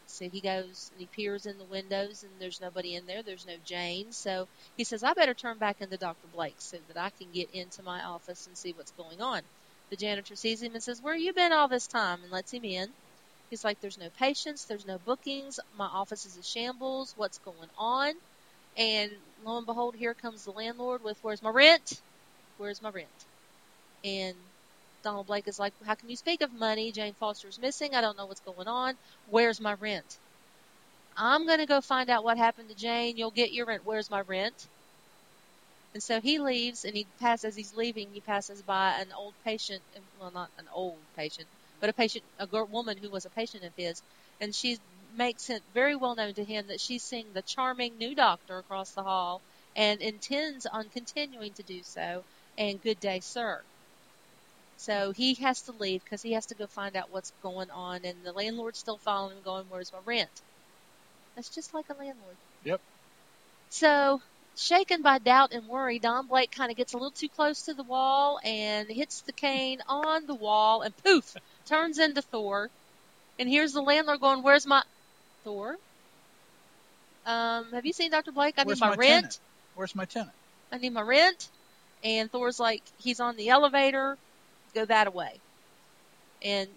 [0.05, 3.23] So he goes and he peers in the windows, and there's nobody in there.
[3.23, 4.11] There's no Jane.
[4.11, 6.27] So he says, I better turn back into Dr.
[6.27, 9.41] Blake so that I can get into my office and see what's going on.
[9.89, 12.21] The janitor sees him and says, Where have you been all this time?
[12.21, 12.93] and lets him in.
[13.53, 17.69] He's like, There's no patients, there's no bookings, my office is a shambles, what's going
[17.77, 18.13] on?
[18.77, 19.11] And
[19.43, 22.03] lo and behold, here comes the landlord with, Where's my rent?
[22.57, 23.27] Where's my rent?
[24.03, 24.35] And
[25.03, 26.91] Donald Blake is like, How can you speak of money?
[26.93, 27.95] Jane Foster's missing.
[27.95, 28.95] I don't know what's going on.
[29.25, 30.19] Where's my rent?
[31.17, 33.17] I'm going to go find out what happened to Jane.
[33.17, 33.83] You'll get your rent.
[33.85, 34.69] Where's my rent?
[35.93, 38.11] And so he leaves, and he passes as he's leaving.
[38.11, 39.83] He passes by an old patient,
[40.17, 41.49] well, not an old patient,
[41.83, 44.01] but a patient, a girl, woman who was a patient of his,
[44.39, 44.77] and she
[45.17, 48.91] makes it very well known to him that she's seeing the charming new doctor across
[48.91, 49.41] the hall,
[49.75, 52.23] and intends on continuing to do so.
[52.57, 53.61] And good day, sir.
[54.77, 58.05] So he has to leave because he has to go find out what's going on,
[58.05, 60.41] and the landlord's still following him, going, "Where's my rent?"
[61.35, 62.37] That's just like a landlord.
[62.63, 62.79] Yep.
[63.71, 64.21] So
[64.55, 67.73] shaken by doubt and worry, Don Blake kind of gets a little too close to
[67.73, 71.35] the wall and hits the cane on the wall and poof,
[71.65, 72.71] turns into Thor.
[73.39, 74.83] And here's the landlord going, Where's my
[75.43, 75.77] Thor?
[77.25, 78.31] Um, have you seen Dr.
[78.31, 78.55] Blake?
[78.57, 79.23] I Where's need my, my rent.
[79.23, 79.39] tenant?
[79.73, 80.35] Where's my tenant?
[80.71, 81.51] I need my rent.
[82.03, 84.17] And Thor's like, he's on the elevator.
[84.73, 85.41] Go that away.
[86.41, 86.69] And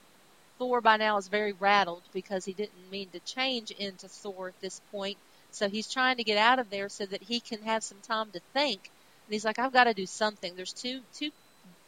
[0.58, 4.60] Thor by now is very rattled because he didn't mean to change into Thor at
[4.60, 5.18] this point.
[5.50, 8.32] So he's trying to get out of there so that he can have some time
[8.32, 8.90] to think.
[9.26, 10.54] And he's like, I've got to do something.
[10.56, 11.30] There's too too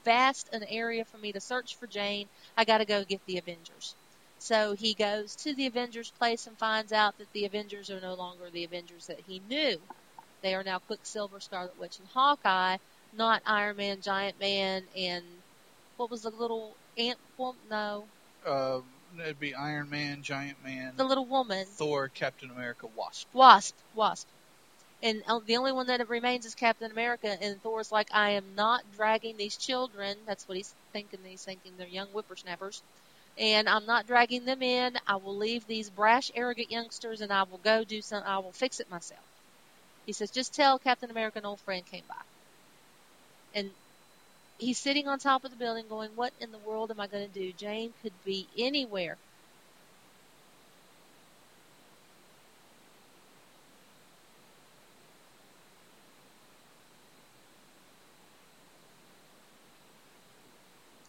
[0.08, 2.26] vast an area for me to search for Jane.
[2.56, 3.94] I got to go get the Avengers.
[4.38, 8.14] So he goes to the Avengers place and finds out that the Avengers are no
[8.14, 9.78] longer the Avengers that he knew.
[10.42, 12.78] They are now Quicksilver, Scarlet Witch, and Hawkeye,
[13.12, 15.24] not Iron Man, Giant Man, and
[15.98, 17.18] what was the little ant?
[17.36, 18.04] Well, no,
[18.46, 18.80] Uh,
[19.20, 23.26] it'd be Iron Man, Giant Man, the little woman, Thor, Captain America, Wasp.
[23.34, 24.26] Wasp, Wasp.
[25.02, 27.36] And uh, the only one that remains is Captain America.
[27.40, 30.16] And Thor's like, I am not dragging these children.
[30.26, 31.20] That's what he's thinking.
[31.24, 32.82] He's thinking they're young whippersnappers.
[33.38, 34.98] And I'm not dragging them in.
[35.06, 38.22] I will leave these brash, arrogant youngsters, and I will go do some.
[38.24, 39.24] I will fix it myself.
[40.06, 42.22] He says, just tell Captain America an old friend came by.
[43.52, 43.72] And
[44.58, 47.26] he's sitting on top of the building going, what in the world am I going
[47.26, 47.52] to do?
[47.52, 49.18] Jane could be anywhere.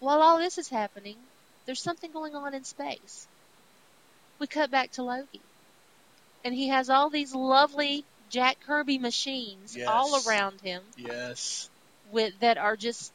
[0.09, 1.17] While all this is happening,
[1.67, 3.27] there's something going on in space.
[4.39, 5.39] We cut back to Loki.
[6.43, 9.87] And he has all these lovely Jack Kirby machines Yes.
[9.87, 11.69] all around him Yes,
[12.11, 13.11] with that are just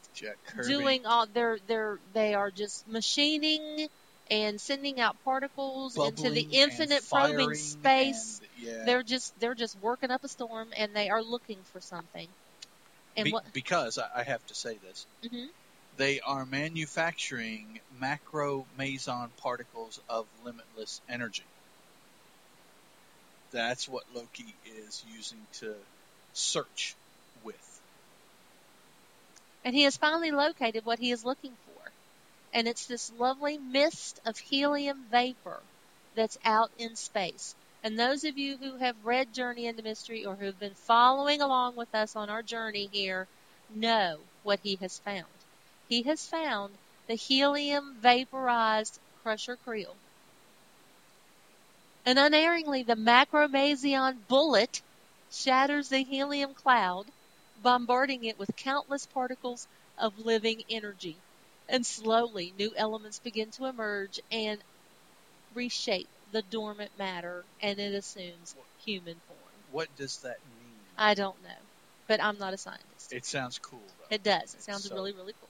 [0.67, 3.89] doing all they're they're they are just machining
[4.31, 8.39] and sending out particles into the infinite probing space.
[8.39, 8.85] and- yeah.
[8.85, 12.29] They're just they're just working up a storm and they are looking for something.
[13.17, 15.47] And Be- what because I, I have to say this, mhm.
[15.97, 21.45] They are manufacturing macro meson particles of limitless energy.
[23.51, 25.75] That's what Loki is using to
[26.33, 26.97] search
[27.43, 27.81] with.
[29.63, 31.93] and he has finally located what he is looking for.
[32.53, 35.67] And it's this lovely mist of helium vapor
[36.15, 37.55] that's out in space.
[37.83, 41.41] And those of you who have read Journey into Mystery or who have been following
[41.41, 43.29] along with us on our journey here
[43.69, 45.34] know what he has found.
[45.87, 49.99] He has found the helium vaporized Crusher Creel.
[52.05, 54.81] and unerringly the macromazion bullet
[55.29, 57.11] shatters the helium cloud,
[57.57, 59.67] bombarding it with countless particles
[59.97, 61.21] of living energy.
[61.67, 64.63] And slowly new elements begin to emerge and
[65.53, 69.39] reshape the dormant matter, and it assumes human form.
[69.71, 70.77] What does that mean?
[70.97, 71.57] I don't know,
[72.07, 73.11] but I'm not a scientist.
[73.13, 74.15] It sounds cool, though.
[74.15, 74.53] It does.
[74.53, 75.44] It sounds so- really, really cool.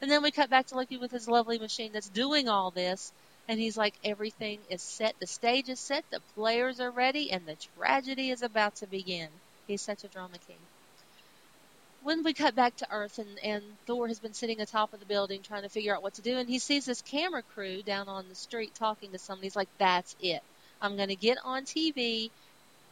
[0.00, 3.12] And then we cut back to Loki with his lovely machine that's doing all this.
[3.48, 5.14] And he's like, everything is set.
[5.18, 6.04] The stage is set.
[6.10, 7.30] The players are ready.
[7.32, 9.28] And the tragedy is about to begin.
[9.66, 10.56] He's such a drama king.
[12.02, 15.06] When we cut back to Earth and, and Thor has been sitting atop of the
[15.06, 16.38] building trying to figure out what to do.
[16.38, 19.46] And he sees this camera crew down on the street talking to somebody.
[19.46, 20.42] He's like, that's it.
[20.80, 22.30] I'm going to get on TV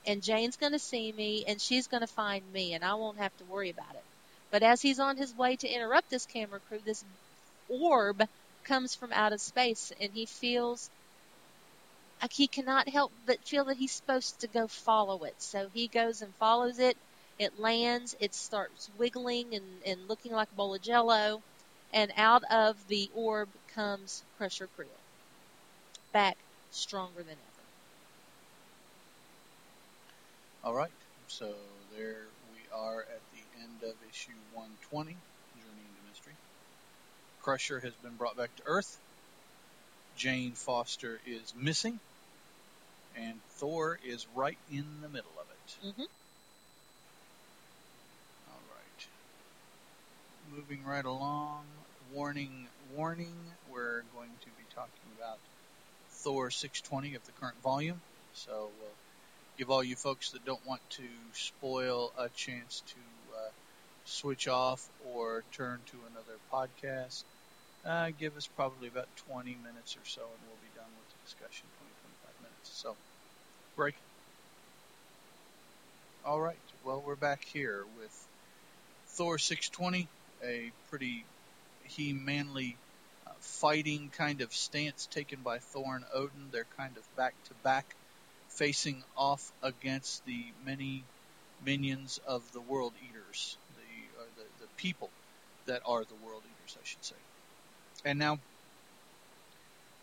[0.07, 3.19] and Jane's going to see me and she's going to find me and I won't
[3.19, 4.05] have to worry about it.
[4.51, 7.05] But as he's on his way to interrupt this camera crew, this
[7.69, 8.23] orb
[8.65, 10.91] comes from out of space and he feels
[12.23, 15.35] like he cannot help but feel that he's supposed to go follow it.
[15.41, 16.97] So he goes and follows it.
[17.39, 21.43] It lands, it starts wiggling and, and looking like a bowl of jello,
[21.93, 25.05] and out of the orb comes Crusher Creel.
[26.13, 26.39] Back
[26.71, 27.69] stronger than ever.
[30.65, 30.93] All right.
[31.29, 31.55] So
[31.97, 33.26] there we are at
[33.87, 35.17] of issue 120, Journey
[35.63, 36.33] into Mystery.
[37.43, 38.99] Crusher has been brought back to Earth.
[40.17, 41.99] Jane Foster is missing.
[43.17, 45.89] And Thor is right in the middle of it.
[45.89, 46.03] Mm-hmm.
[48.51, 49.07] All right.
[50.55, 51.65] Moving right along.
[52.13, 53.35] Warning, warning.
[53.73, 55.39] We're going to be talking about
[56.11, 58.01] Thor 620 of the current volume.
[58.35, 58.91] So we'll
[59.59, 62.95] give all you folks that don't want to spoil a chance to
[64.07, 67.25] switch off or turn to another podcast.
[67.85, 71.21] Uh, give us probably about 20 minutes or so, and we'll be done with the
[71.25, 71.69] discussion.
[71.79, 72.71] 20, 25 minutes.
[72.83, 72.97] So,
[73.77, 73.95] break.
[76.25, 76.57] All right.
[76.85, 78.29] Well, we're back here with
[79.17, 80.09] Thor 620,
[80.45, 81.25] a pretty
[81.85, 82.77] he manly
[83.27, 86.51] uh, fighting kind of stance taken by Thor and Odin.
[86.53, 87.97] They're kind of back to back,
[88.49, 91.05] facing off against the many
[91.61, 95.11] minions of the World Eaters, the or the, the people
[95.67, 97.17] that are the World Eaters, I should say.
[98.05, 98.39] And now,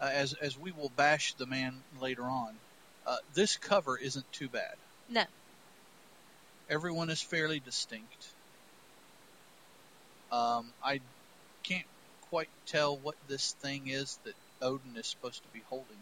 [0.01, 2.53] uh, as as we will bash the man later on,
[3.05, 4.75] uh, this cover isn't too bad.
[5.09, 5.23] No.
[6.69, 8.27] Everyone is fairly distinct.
[10.31, 10.99] Um, I
[11.63, 11.85] can't
[12.29, 15.97] quite tell what this thing is that Odin is supposed to be holding.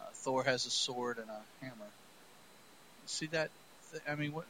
[0.00, 1.90] Uh, Thor has a sword and a hammer.
[3.06, 3.50] See that?
[3.90, 4.46] Th- I mean, what?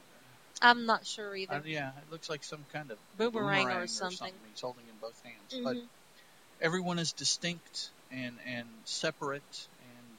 [0.62, 1.56] I'm not sure either.
[1.56, 4.34] Uh, yeah, it looks like some kind of Boomerang or boomerang something.
[4.48, 5.88] He's holding in both hands, but Mhm.
[6.60, 10.18] everyone is distinct and and separate, and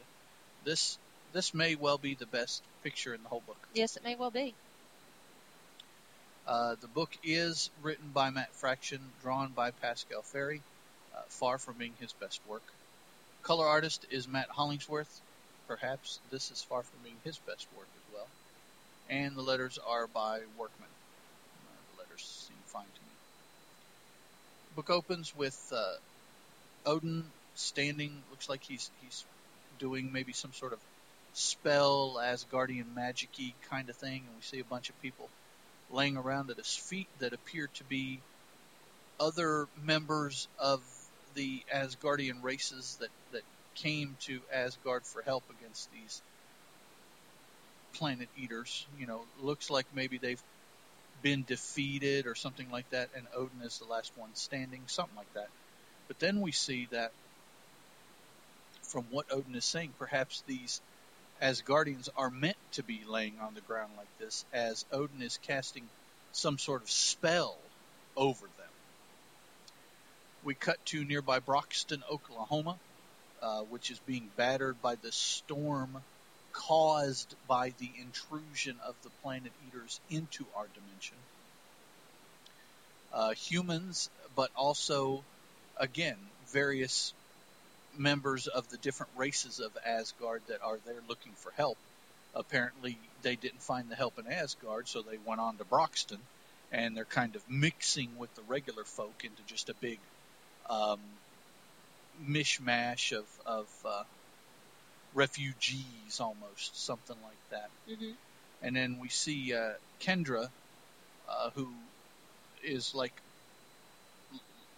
[0.64, 0.98] this
[1.34, 3.68] this may well be the best picture in the whole book.
[3.74, 4.56] Yes, it may well be.
[6.46, 10.62] Uh, the book is written by Matt Fraction, drawn by Pasqual Ferry,
[11.14, 12.64] uh, far from being his best work.
[13.44, 15.22] Color artist is Matt Hollingsworth.
[15.68, 17.90] Perhaps this is far from being his best work.
[19.10, 20.90] And the letters are by Workman.
[20.90, 23.08] Uh, the letters seem fine to me.
[24.76, 25.94] Book opens with uh,
[26.86, 27.24] Odin
[27.56, 28.22] standing.
[28.32, 29.24] Looks like he's he's
[29.80, 30.80] doing maybe some sort of
[31.34, 35.30] spell, Asgardian magic-y kind of thing, and we see a bunch of people
[35.92, 38.20] laying around at his feet that appear to be
[39.20, 40.82] other members of
[41.36, 43.44] the Asgardian races that, that
[43.76, 46.22] came to Asgard for help against these
[47.94, 48.86] planet eaters.
[49.00, 50.42] You know, looks like maybe they've
[51.22, 55.34] been defeated or something like that, and Odin is the last one standing, something like
[55.34, 55.48] that.
[56.08, 57.12] But then we see that
[58.84, 60.82] from what Odin is saying, perhaps these
[61.42, 65.84] Asgardians are meant to be laying on the ground like this, as Odin is casting
[66.32, 67.56] some sort of spell
[68.16, 68.68] over them.
[70.44, 72.78] We cut to nearby Broxton, Oklahoma,
[73.42, 75.98] uh, which is being battered by the storm
[76.58, 81.18] caused by the intrusion of the planet eaters into our dimension.
[83.14, 85.24] Uh, humans, but also,
[85.78, 86.18] again,
[86.52, 87.14] various
[87.98, 91.78] members of the different races of Asgard that are there looking for help.
[92.36, 96.20] Apparently, they didn't find the help in Asgard, so they went on to Broxton,
[96.72, 100.00] and they're kind of mixing with the regular folk into just a big
[100.70, 101.00] um,
[102.28, 104.04] mishmash of, of uh,
[105.18, 107.70] refugees, almost something like that.
[107.88, 108.14] hmm
[108.62, 110.50] And then we see uh, Kendra,
[111.28, 111.68] uh, who
[112.64, 113.14] is like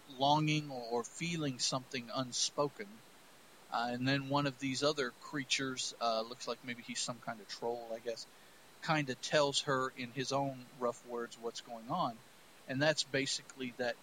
[0.08, 3.02] longing or, or feeling something unspoken,
[3.70, 7.40] Uh, and then one of these other creatures, uh, looks like maybe he's some kind
[7.40, 8.26] of troll, I guess,
[8.82, 12.22] kind of tells her in his own rough words what's going on.
[12.68, 13.96] And that's basically that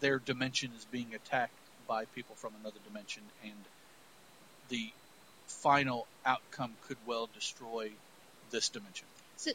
[0.00, 3.68] their dimension is being attacked by people from another dimension, and
[4.68, 4.92] the
[5.48, 8.00] final outcome could well destroy
[8.50, 9.08] this dimension.
[9.36, 9.52] So,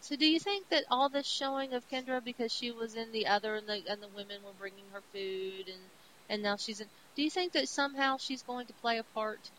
[0.00, 3.26] so do you think that all this showing of Kendra because she was in the
[3.28, 5.90] other and the and the women were bringing her food and
[6.28, 6.90] and now she's in?
[7.14, 9.52] Do you think that somehow she's going to play a part?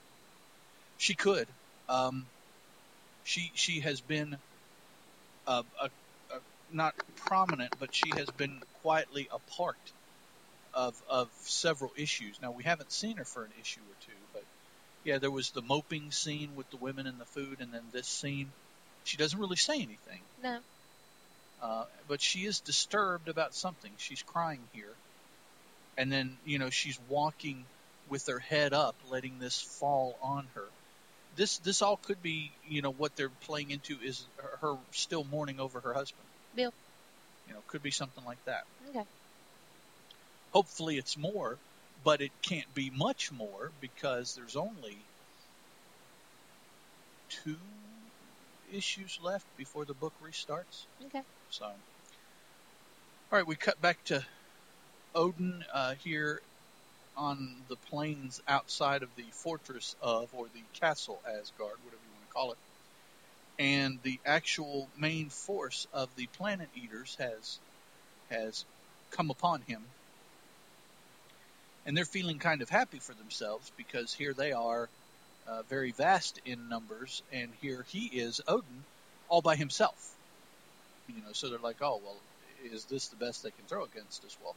[0.97, 1.55] She could.
[1.87, 2.31] Um,
[3.23, 4.37] she she has been
[5.47, 5.91] a, a,
[6.31, 9.93] a not prominent, but she has been quietly a part
[10.73, 12.39] of of several issues.
[12.41, 14.45] Now we haven't seen her for an issue or two, but
[15.05, 18.07] yeah, there was the moping scene with the women and the food, and then this
[18.07, 18.51] scene.
[19.05, 20.59] She doesn't really say anything, No.
[21.61, 23.91] uh, but she is disturbed about something.
[23.97, 24.93] She's crying here,
[25.97, 27.65] and then you know she's walking
[28.09, 30.65] with her head up, letting this fall on her.
[31.37, 35.23] This this all could be you know what they're playing into is her, her still
[35.23, 36.25] mourning over her husband.
[36.55, 36.73] Bill.
[37.47, 38.63] You know, could be something like that.
[38.89, 39.05] Okay.
[40.51, 41.57] Hopefully it's more,
[42.03, 44.97] but it can't be much more because there's only
[47.29, 47.57] two
[48.73, 50.85] issues left before the book restarts.
[51.05, 51.21] Okay.
[51.49, 51.73] So, all
[53.31, 54.23] right, we cut back to
[55.15, 56.41] Odin uh, here
[57.17, 62.25] on the plains outside of the fortress of, or the castle Asgard, whatever you want
[62.27, 62.57] to call it.
[63.59, 67.59] And the actual main force of the planet eaters has
[68.29, 68.65] has
[69.11, 69.81] come upon him.
[71.89, 74.87] And they're feeling kind of happy for themselves because here they are,
[75.47, 78.83] uh, very vast in numbers, and here he is, Odin,
[79.27, 80.15] all by himself.
[81.07, 82.15] You know, so they're like, oh well,
[82.71, 84.37] is this the best they can throw against us?
[84.43, 84.55] Well,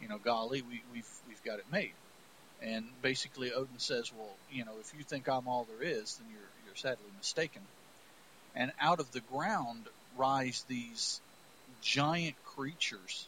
[0.00, 1.94] you know, golly, we, we've we've got it made.
[2.62, 6.28] And basically, Odin says, well, you know, if you think I'm all there is, then
[6.30, 7.62] you're you're sadly mistaken.
[8.54, 9.82] And out of the ground
[10.16, 11.20] rise these
[11.82, 13.26] giant creatures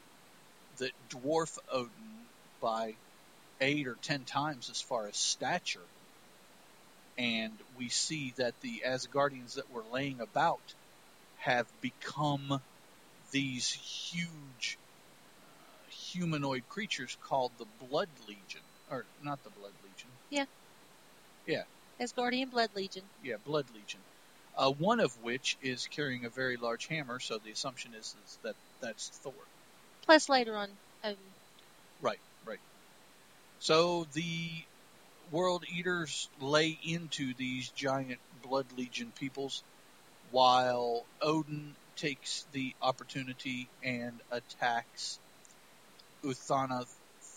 [0.79, 1.91] that dwarf Odin
[2.61, 2.95] by
[3.61, 5.87] eight or ten times as far as stature.
[7.19, 10.63] And we see that the Asgardians that were laying about
[11.37, 12.61] have become
[13.33, 13.71] these
[14.13, 14.79] huge
[15.39, 20.11] uh, humanoid creatures called the Blood Legion, or not the Blood Legion.
[20.31, 20.47] Yeah.
[21.47, 21.65] Yeah.
[22.01, 23.05] Asgardian Blood Legion.
[23.23, 24.01] Yeah, Blood Legion.
[24.57, 28.39] Uh, one of which is carrying a very large hammer, so the assumption is, is
[28.43, 29.35] that that's Thor.
[30.07, 30.71] Plus later on,
[31.05, 31.17] um,
[32.01, 32.30] Right, right.
[33.61, 34.51] So the
[35.31, 39.65] World Eaters lay into these giant Blood Legion peoples,
[40.31, 45.21] while Odin takes the opportunity and attacks
[46.25, 46.87] Uthana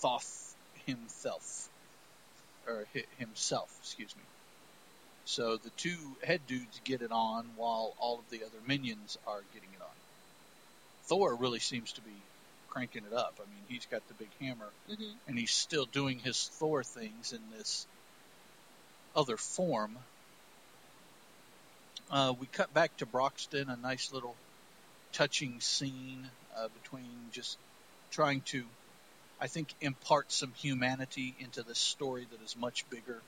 [0.02, 0.56] Thoth
[0.86, 1.70] himself,
[2.68, 4.24] or hi- himself, excuse me.
[5.26, 9.44] So the two head dudes get it on, while all of the other minions are
[9.54, 9.98] getting it on.
[11.10, 12.33] Thor really seems to be
[12.74, 13.36] cranking it up.
[13.40, 15.12] I mean, he's got the big hammer mhm.
[15.28, 17.86] and he's still doing his Thor things in this
[19.16, 19.96] other form.
[22.10, 24.36] Uh, we cut back to Broxton, a nice little
[25.12, 27.58] touching scene uh, between just
[28.10, 28.64] trying to,
[29.40, 33.22] I think, impart some humanity into this story that is much bigger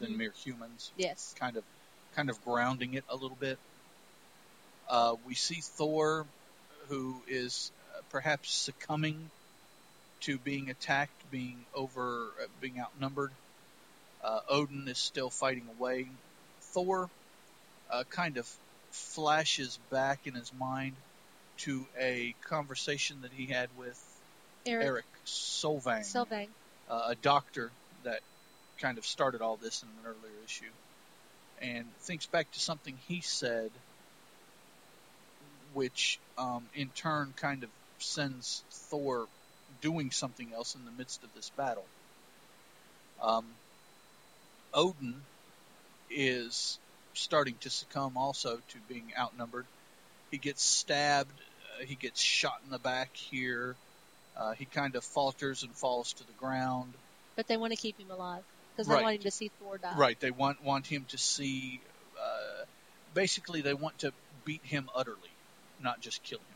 [0.00, 0.16] than Mhm.
[0.16, 0.90] mere humans.
[0.96, 1.32] yes.
[1.38, 1.64] Kind of,
[2.16, 3.58] kind of grounding it a little bit.
[4.88, 6.26] Uh, we see Thor,
[6.88, 7.70] who is
[8.10, 9.30] perhaps succumbing
[10.20, 13.30] to being attacked, being over, uh, being outnumbered.
[14.22, 16.06] Uh, Odin is still fighting away.
[16.60, 17.08] Thor
[17.90, 18.48] uh, kind of
[18.90, 20.94] flashes back in his mind
[21.58, 23.98] to a conversation that he had with
[24.66, 26.48] Eric, Eric Solvang, Sylvain.
[26.88, 27.70] uh, a doctor
[28.04, 28.20] that
[28.78, 30.70] kind of started all this in an earlier issue,
[31.60, 33.70] and thinks back to something he said,
[35.74, 37.70] which um, in turn kind of
[38.02, 39.26] sends Thor
[39.80, 41.84] doing something else in the midst of this battle.
[43.22, 43.46] Um,
[44.72, 45.14] Odin
[46.10, 46.78] is
[47.14, 49.66] starting to succumb also to being outnumbered.
[50.30, 51.32] He gets stabbed.
[51.80, 53.76] Uh, he gets shot in the back here.
[54.36, 56.92] Uh, he kind of falters and falls to the ground.
[57.36, 58.42] But they want to keep him alive
[58.72, 58.98] because Right.
[58.98, 59.94] they want him to see Thor die.
[59.96, 60.18] Right.
[60.20, 61.80] They want want him to see.
[62.20, 62.64] Uh,
[63.14, 64.12] basically, they want to
[64.44, 65.30] beat him utterly,
[65.80, 66.49] not just kill him.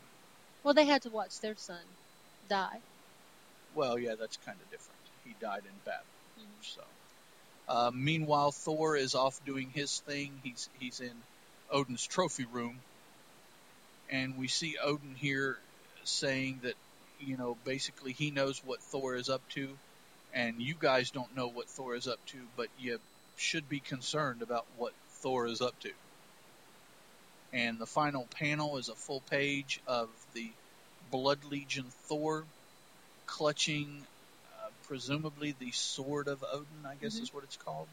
[0.65, 1.85] Well, they had to watch their son
[2.49, 2.81] die.
[3.75, 4.99] Well, yeah, that's kind of different.
[5.23, 6.05] He died in battle.
[6.39, 6.65] Mhm.
[6.65, 6.83] So,
[7.67, 10.41] uh, meanwhile, Thor is off doing his thing.
[10.43, 11.23] He's he's in
[11.69, 12.83] Odin's trophy room,
[14.09, 15.57] and we see Odin here
[16.03, 16.75] saying that
[17.19, 19.79] you know basically he knows what Thor is up to,
[20.33, 22.99] and you guys don't know what Thor is up to, but you
[23.37, 25.91] should be concerned about what Thor is up to.
[27.55, 30.51] And the final panel is a full page of the
[31.09, 32.45] Blood Legion Thor
[33.27, 34.05] clutching,
[34.45, 37.21] uh, presumably the Sword of Odin, I guess Mhm.
[37.23, 37.89] is what it's called,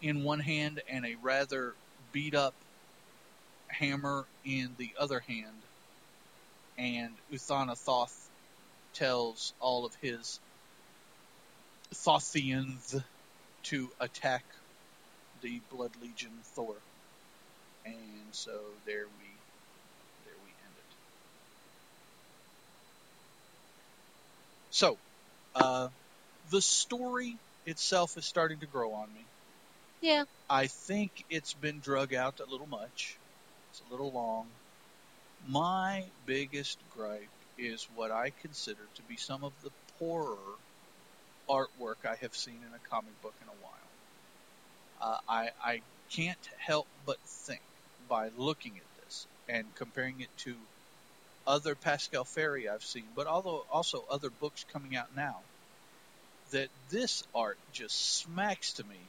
[0.00, 1.76] in one hand, and a rather
[2.12, 2.56] beat up
[3.70, 5.64] hammer in the other hand.
[6.76, 8.30] And Uthana Thoth
[8.94, 10.40] tells all of his
[11.94, 12.94] Thothians
[13.64, 14.44] to attack
[15.40, 16.82] the Blood Legion Thor.
[17.84, 17.94] And
[18.32, 18.52] so
[18.86, 19.26] there we
[20.24, 20.94] there we end it.
[24.70, 24.98] So,
[25.54, 25.88] uh,
[26.50, 29.24] the story itself is starting to grow on me.
[30.00, 30.24] Yeah.
[30.48, 33.16] I think it's been drug out a little much.
[33.70, 34.46] It's a little long.
[35.48, 37.28] My biggest gripe
[37.58, 40.36] is what I consider to be some of the poorer
[41.48, 43.90] artwork I have seen in a comic book in a while.
[45.00, 45.80] Uh, I, I
[46.10, 47.60] can't help but think
[48.08, 50.54] by looking at this and comparing it to
[51.46, 55.36] other Pasqual Ferry I've seen, but although also other books coming out now,
[56.50, 59.00] that this art just smacks to me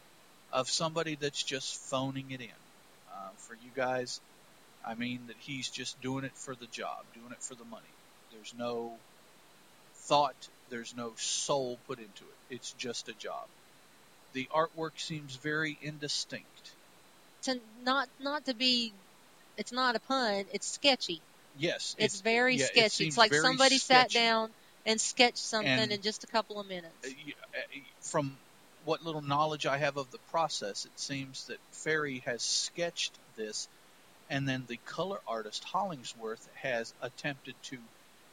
[0.51, 2.47] of somebody that's just phoning it in.
[3.11, 4.19] Uh, for you guys,
[4.85, 7.83] I mean that he's just doing it for the job, doing it for the money.
[8.31, 8.93] There's no
[9.95, 10.35] thought,
[10.69, 12.55] there's no soul put into it.
[12.55, 13.45] It's just a job.
[14.33, 16.71] The artwork seems very indistinct.
[17.45, 18.93] To not not to be,
[19.57, 20.45] it's not a pun.
[20.53, 21.21] It's sketchy.
[21.57, 22.89] Yes, It's, very yeah, sketchy.
[22.89, 24.49] seems it's like somebody sat down
[24.85, 27.05] and sketched something And- in just a couple of minutes.
[27.05, 28.35] Uh, uh, From
[28.83, 33.67] what little knowledge I have of the process, it seems that Ferry has sketched this,
[34.29, 37.77] and then the color artist Hollingsworth has attempted to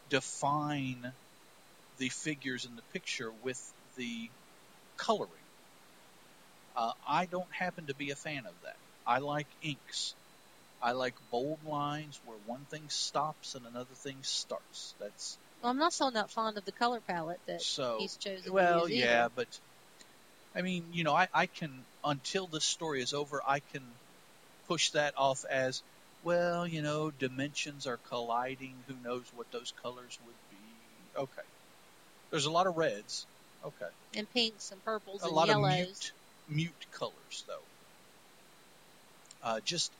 [0.08, 1.12] define
[1.98, 3.60] the figures in the picture with
[3.96, 4.28] the
[4.96, 5.30] coloring.
[6.76, 8.76] Uh, I don't happen to be a fan of that.
[9.06, 10.14] I like inks.
[10.82, 14.94] I like bold lines where one thing stops and another thing starts.
[15.00, 17.98] That's Well, I'm also not fond of the color palette that so.
[18.00, 18.52] he's chosen.
[18.52, 19.46] Well, yeah, but
[20.54, 21.70] I mean, you know, I, I can
[22.04, 23.82] until this story is over, I can
[24.68, 25.82] push that off as
[26.24, 26.66] well.
[26.66, 28.74] You know, dimensions are colliding.
[28.88, 31.20] Who knows what those colors would be?
[31.20, 31.48] Okay,
[32.30, 33.26] there's a lot of reds.
[33.64, 35.70] Okay, and pinks and purples a and lot yellows.
[35.70, 36.12] of mute
[36.48, 37.62] mute colors though.
[39.42, 39.96] Uh, just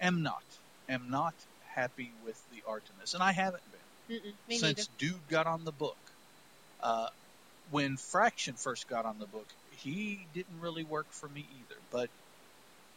[0.00, 0.44] am not
[0.88, 1.34] am not
[1.74, 3.80] happy with the art in this, and I haven't been
[4.10, 4.88] Mm-mm, since neither.
[4.98, 5.98] Dude got on the book.
[6.80, 7.08] Uh,
[7.70, 11.80] when Fraction first got on the book, he didn't really work for me either.
[11.90, 12.10] But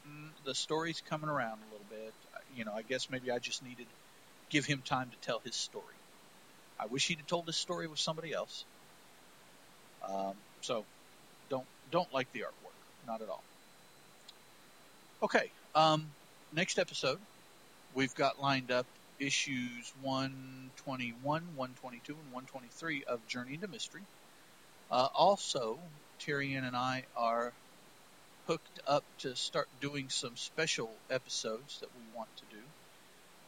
[0.07, 2.15] mm, the story's coming around a little bit.
[2.33, 3.95] Uh, You know, I guess maybe I just needed to
[4.49, 5.97] give him time to tell his story.
[6.79, 8.65] I wish he'd have told his story with somebody else.
[10.01, 10.87] Um, so,
[11.49, 13.45] don't don't like the artwork, not at all.
[15.21, 16.07] Okay, um,
[16.55, 17.19] next episode
[17.93, 18.87] we've got lined up
[19.19, 24.01] issues 121, 122, and 123 of Journey into Mystery.
[24.89, 25.77] Uh, also,
[26.19, 27.51] Teri and I are
[28.47, 32.63] hooked up to start doing some special episodes that we want to do.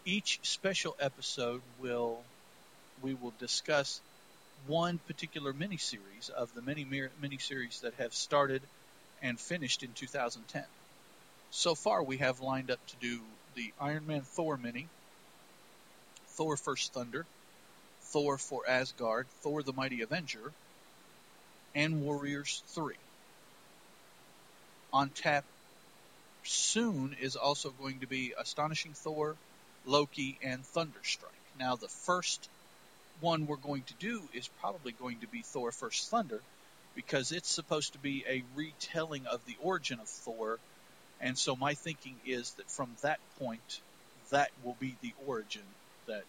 [0.05, 2.17] Each special episode will
[3.01, 4.01] we will discuss
[4.67, 8.61] one particular miniseries of the many miniseries that have started
[9.23, 10.63] and finished in 2010.
[11.51, 13.21] So far, we have lined up to do
[13.55, 14.87] the Iron Man Thor mini,
[16.27, 17.25] Thor First Thunder,
[18.01, 20.51] Thor for Asgard, Thor the Mighty Avenger,
[21.75, 22.95] and Warriors 3.
[24.93, 25.43] On tap
[26.43, 29.35] soon is also going to be Astonishing Thor,
[29.85, 31.25] Loki, and Thunderstrike.
[31.59, 32.49] Now, the first
[33.21, 36.41] one we're going to do is probably going to be Thor First Thunder
[36.95, 40.59] because it's supposed to be a retelling of the origin of Thor.
[41.21, 43.81] And so my thinking is that from that point,
[44.31, 45.63] that will be the origin
[46.07, 46.23] that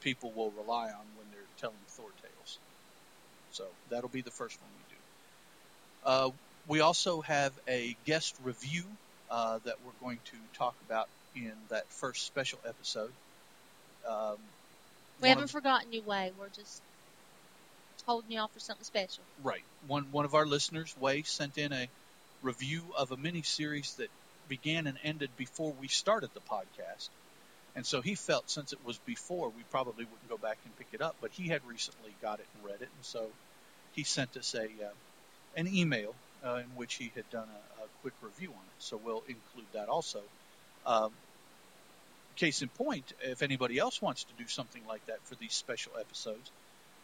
[0.00, 2.58] people will rely on when they're telling Thor tales.
[3.52, 5.00] So that'll be the first one we do.
[6.10, 6.30] Uh,
[6.68, 8.84] we also have a guest review
[9.30, 13.10] uh, that we're going to talk about in that first special episode.
[14.08, 14.36] Um,
[15.20, 16.32] We haven't of- forgotten you, Way.
[16.38, 16.82] We're just
[18.06, 19.24] holding you off for something special.
[19.42, 19.62] Right.
[19.86, 21.88] One one of our listeners, Way, sent in a
[22.42, 24.08] review of a mini series that
[24.48, 27.08] began and ended before we started the podcast.
[27.76, 30.88] And so he felt since it was before, we probably wouldn't go back and pick
[30.92, 31.16] it up.
[31.20, 33.26] But he had recently got it and read it, and so
[33.92, 34.94] he sent us a uh,
[35.56, 36.14] an email
[36.44, 38.78] uh, in which he had done a, a quick review on it.
[38.78, 40.20] So we'll include that also.
[40.86, 41.12] Um,
[42.38, 45.92] case in point, if anybody else wants to do something like that for these special
[45.98, 46.50] episodes,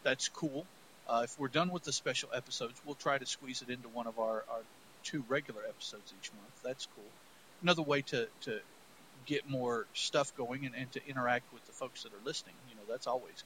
[0.03, 0.65] that's cool.
[1.09, 4.07] Uh, if we're done with the special episodes, we'll try to squeeze it into one
[4.07, 4.63] of our, our
[5.05, 6.63] two regular episodes each month.
[6.63, 7.05] That's cool.
[7.63, 8.61] Another way to, to
[9.27, 12.55] get more stuff going and, and to interact with the folks that are listening.
[12.69, 13.45] You know, that's always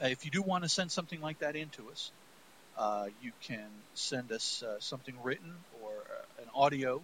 [0.00, 0.06] good.
[0.06, 2.10] Uh, if you do want to send something like that in to us,
[2.78, 5.52] uh, you can send us uh, something written
[5.82, 7.00] or uh, an audio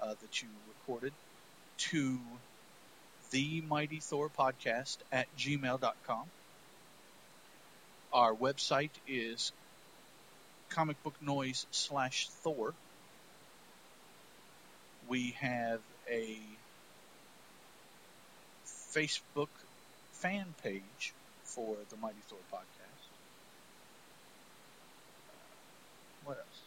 [0.00, 0.48] uh, that you
[0.80, 1.12] recorded
[1.76, 2.18] to
[3.30, 6.24] the Mighty Thor podcast at gmail.com.
[8.12, 9.52] Our website is
[10.70, 12.72] comicbooknoise slash Thor.
[15.08, 16.38] We have a
[18.94, 19.48] Facebook
[20.12, 21.12] fan page
[21.44, 23.04] for the Mighty Thor podcast.
[25.28, 26.60] Uh, what else?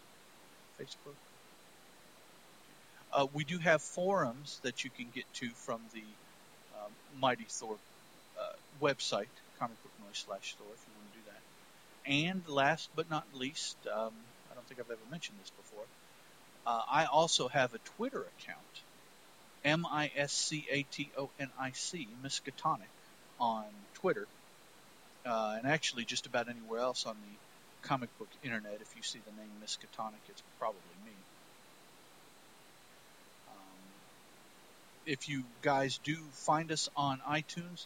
[0.80, 1.16] Facebook.
[3.14, 6.04] Uh, we do have forums that you can get to from the
[6.78, 7.76] um, Mighty Thor
[8.40, 11.17] uh, website, Comic Book Noise slash Thor, if you want to.
[12.08, 14.14] And last but not least, um,
[14.50, 15.84] I don't think I've ever mentioned this before.
[16.66, 18.82] Uh, I also have a Twitter account,
[19.66, 22.92] M I S C A T O N I C, Miskatonic,
[23.40, 24.26] on Twitter,
[25.26, 28.80] uh, and actually just about anywhere else on the comic book internet.
[28.82, 31.12] If you see the name Miskatonic, it's probably me.
[33.50, 33.80] Um,
[35.06, 37.86] if you guys do find us on iTunes,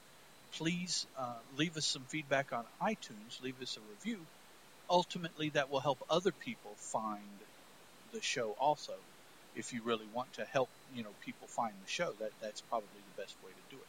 [0.58, 3.42] please uh, leave us some feedback on iTunes.
[3.42, 4.20] Leave us a review.
[4.90, 7.22] Ultimately, that will help other people find
[8.14, 8.94] the show also.
[9.56, 12.88] If you really want to help, you know, people find the show, that that's probably
[13.16, 13.82] the best way to do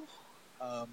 [0.00, 0.64] it.
[0.64, 0.88] um,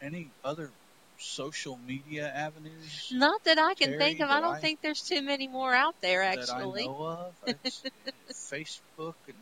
[0.00, 0.70] any other
[1.18, 3.10] social media avenues?
[3.12, 4.30] Not that I can Teri, think of.
[4.30, 6.84] I don't I- think there's too many more out there, actually.
[6.84, 6.90] that.
[6.90, 7.34] I know of.
[8.32, 9.36] Facebook and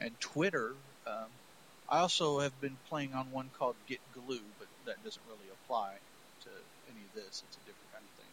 [0.00, 0.74] and Twitter.
[1.06, 1.26] Um,
[1.88, 5.98] I also have been playing on one called Get Glue, but that doesn't really apply
[6.42, 6.50] to
[6.90, 7.42] any of this.
[7.46, 8.32] It's a different kind of thing.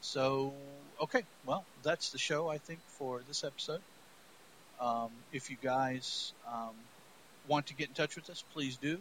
[0.00, 0.54] So,
[1.02, 3.82] okay, well, that's the show I think for this episode.
[4.80, 6.74] Um, if you guys um,
[7.48, 8.98] want to get in touch with us, please do.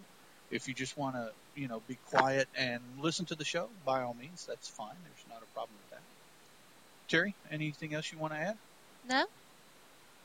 [0.50, 4.02] If you just want to, you know, be quiet and listen to the show, by
[4.02, 4.96] all means, that's fine.
[5.04, 6.04] There's not a problem with that.
[7.10, 8.58] Teri, anything else you want to add?
[9.04, 9.26] No?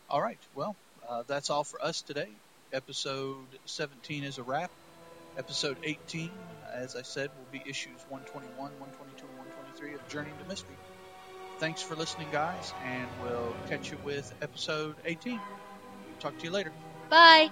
[0.09, 0.41] All right.
[0.55, 0.77] Well,
[1.07, 2.44] uh, that's all for us today.
[2.75, 4.71] Episode 17 is a wrap.
[5.39, 6.29] Episode 18,
[6.75, 10.75] as I said, will be issues 121, 122, and 123 of Journey to Mystery.
[11.61, 15.41] Thanks for listening, guys, and we'll catch you with episode 18.
[16.19, 16.73] Talk to you later.
[17.11, 17.49] Bye.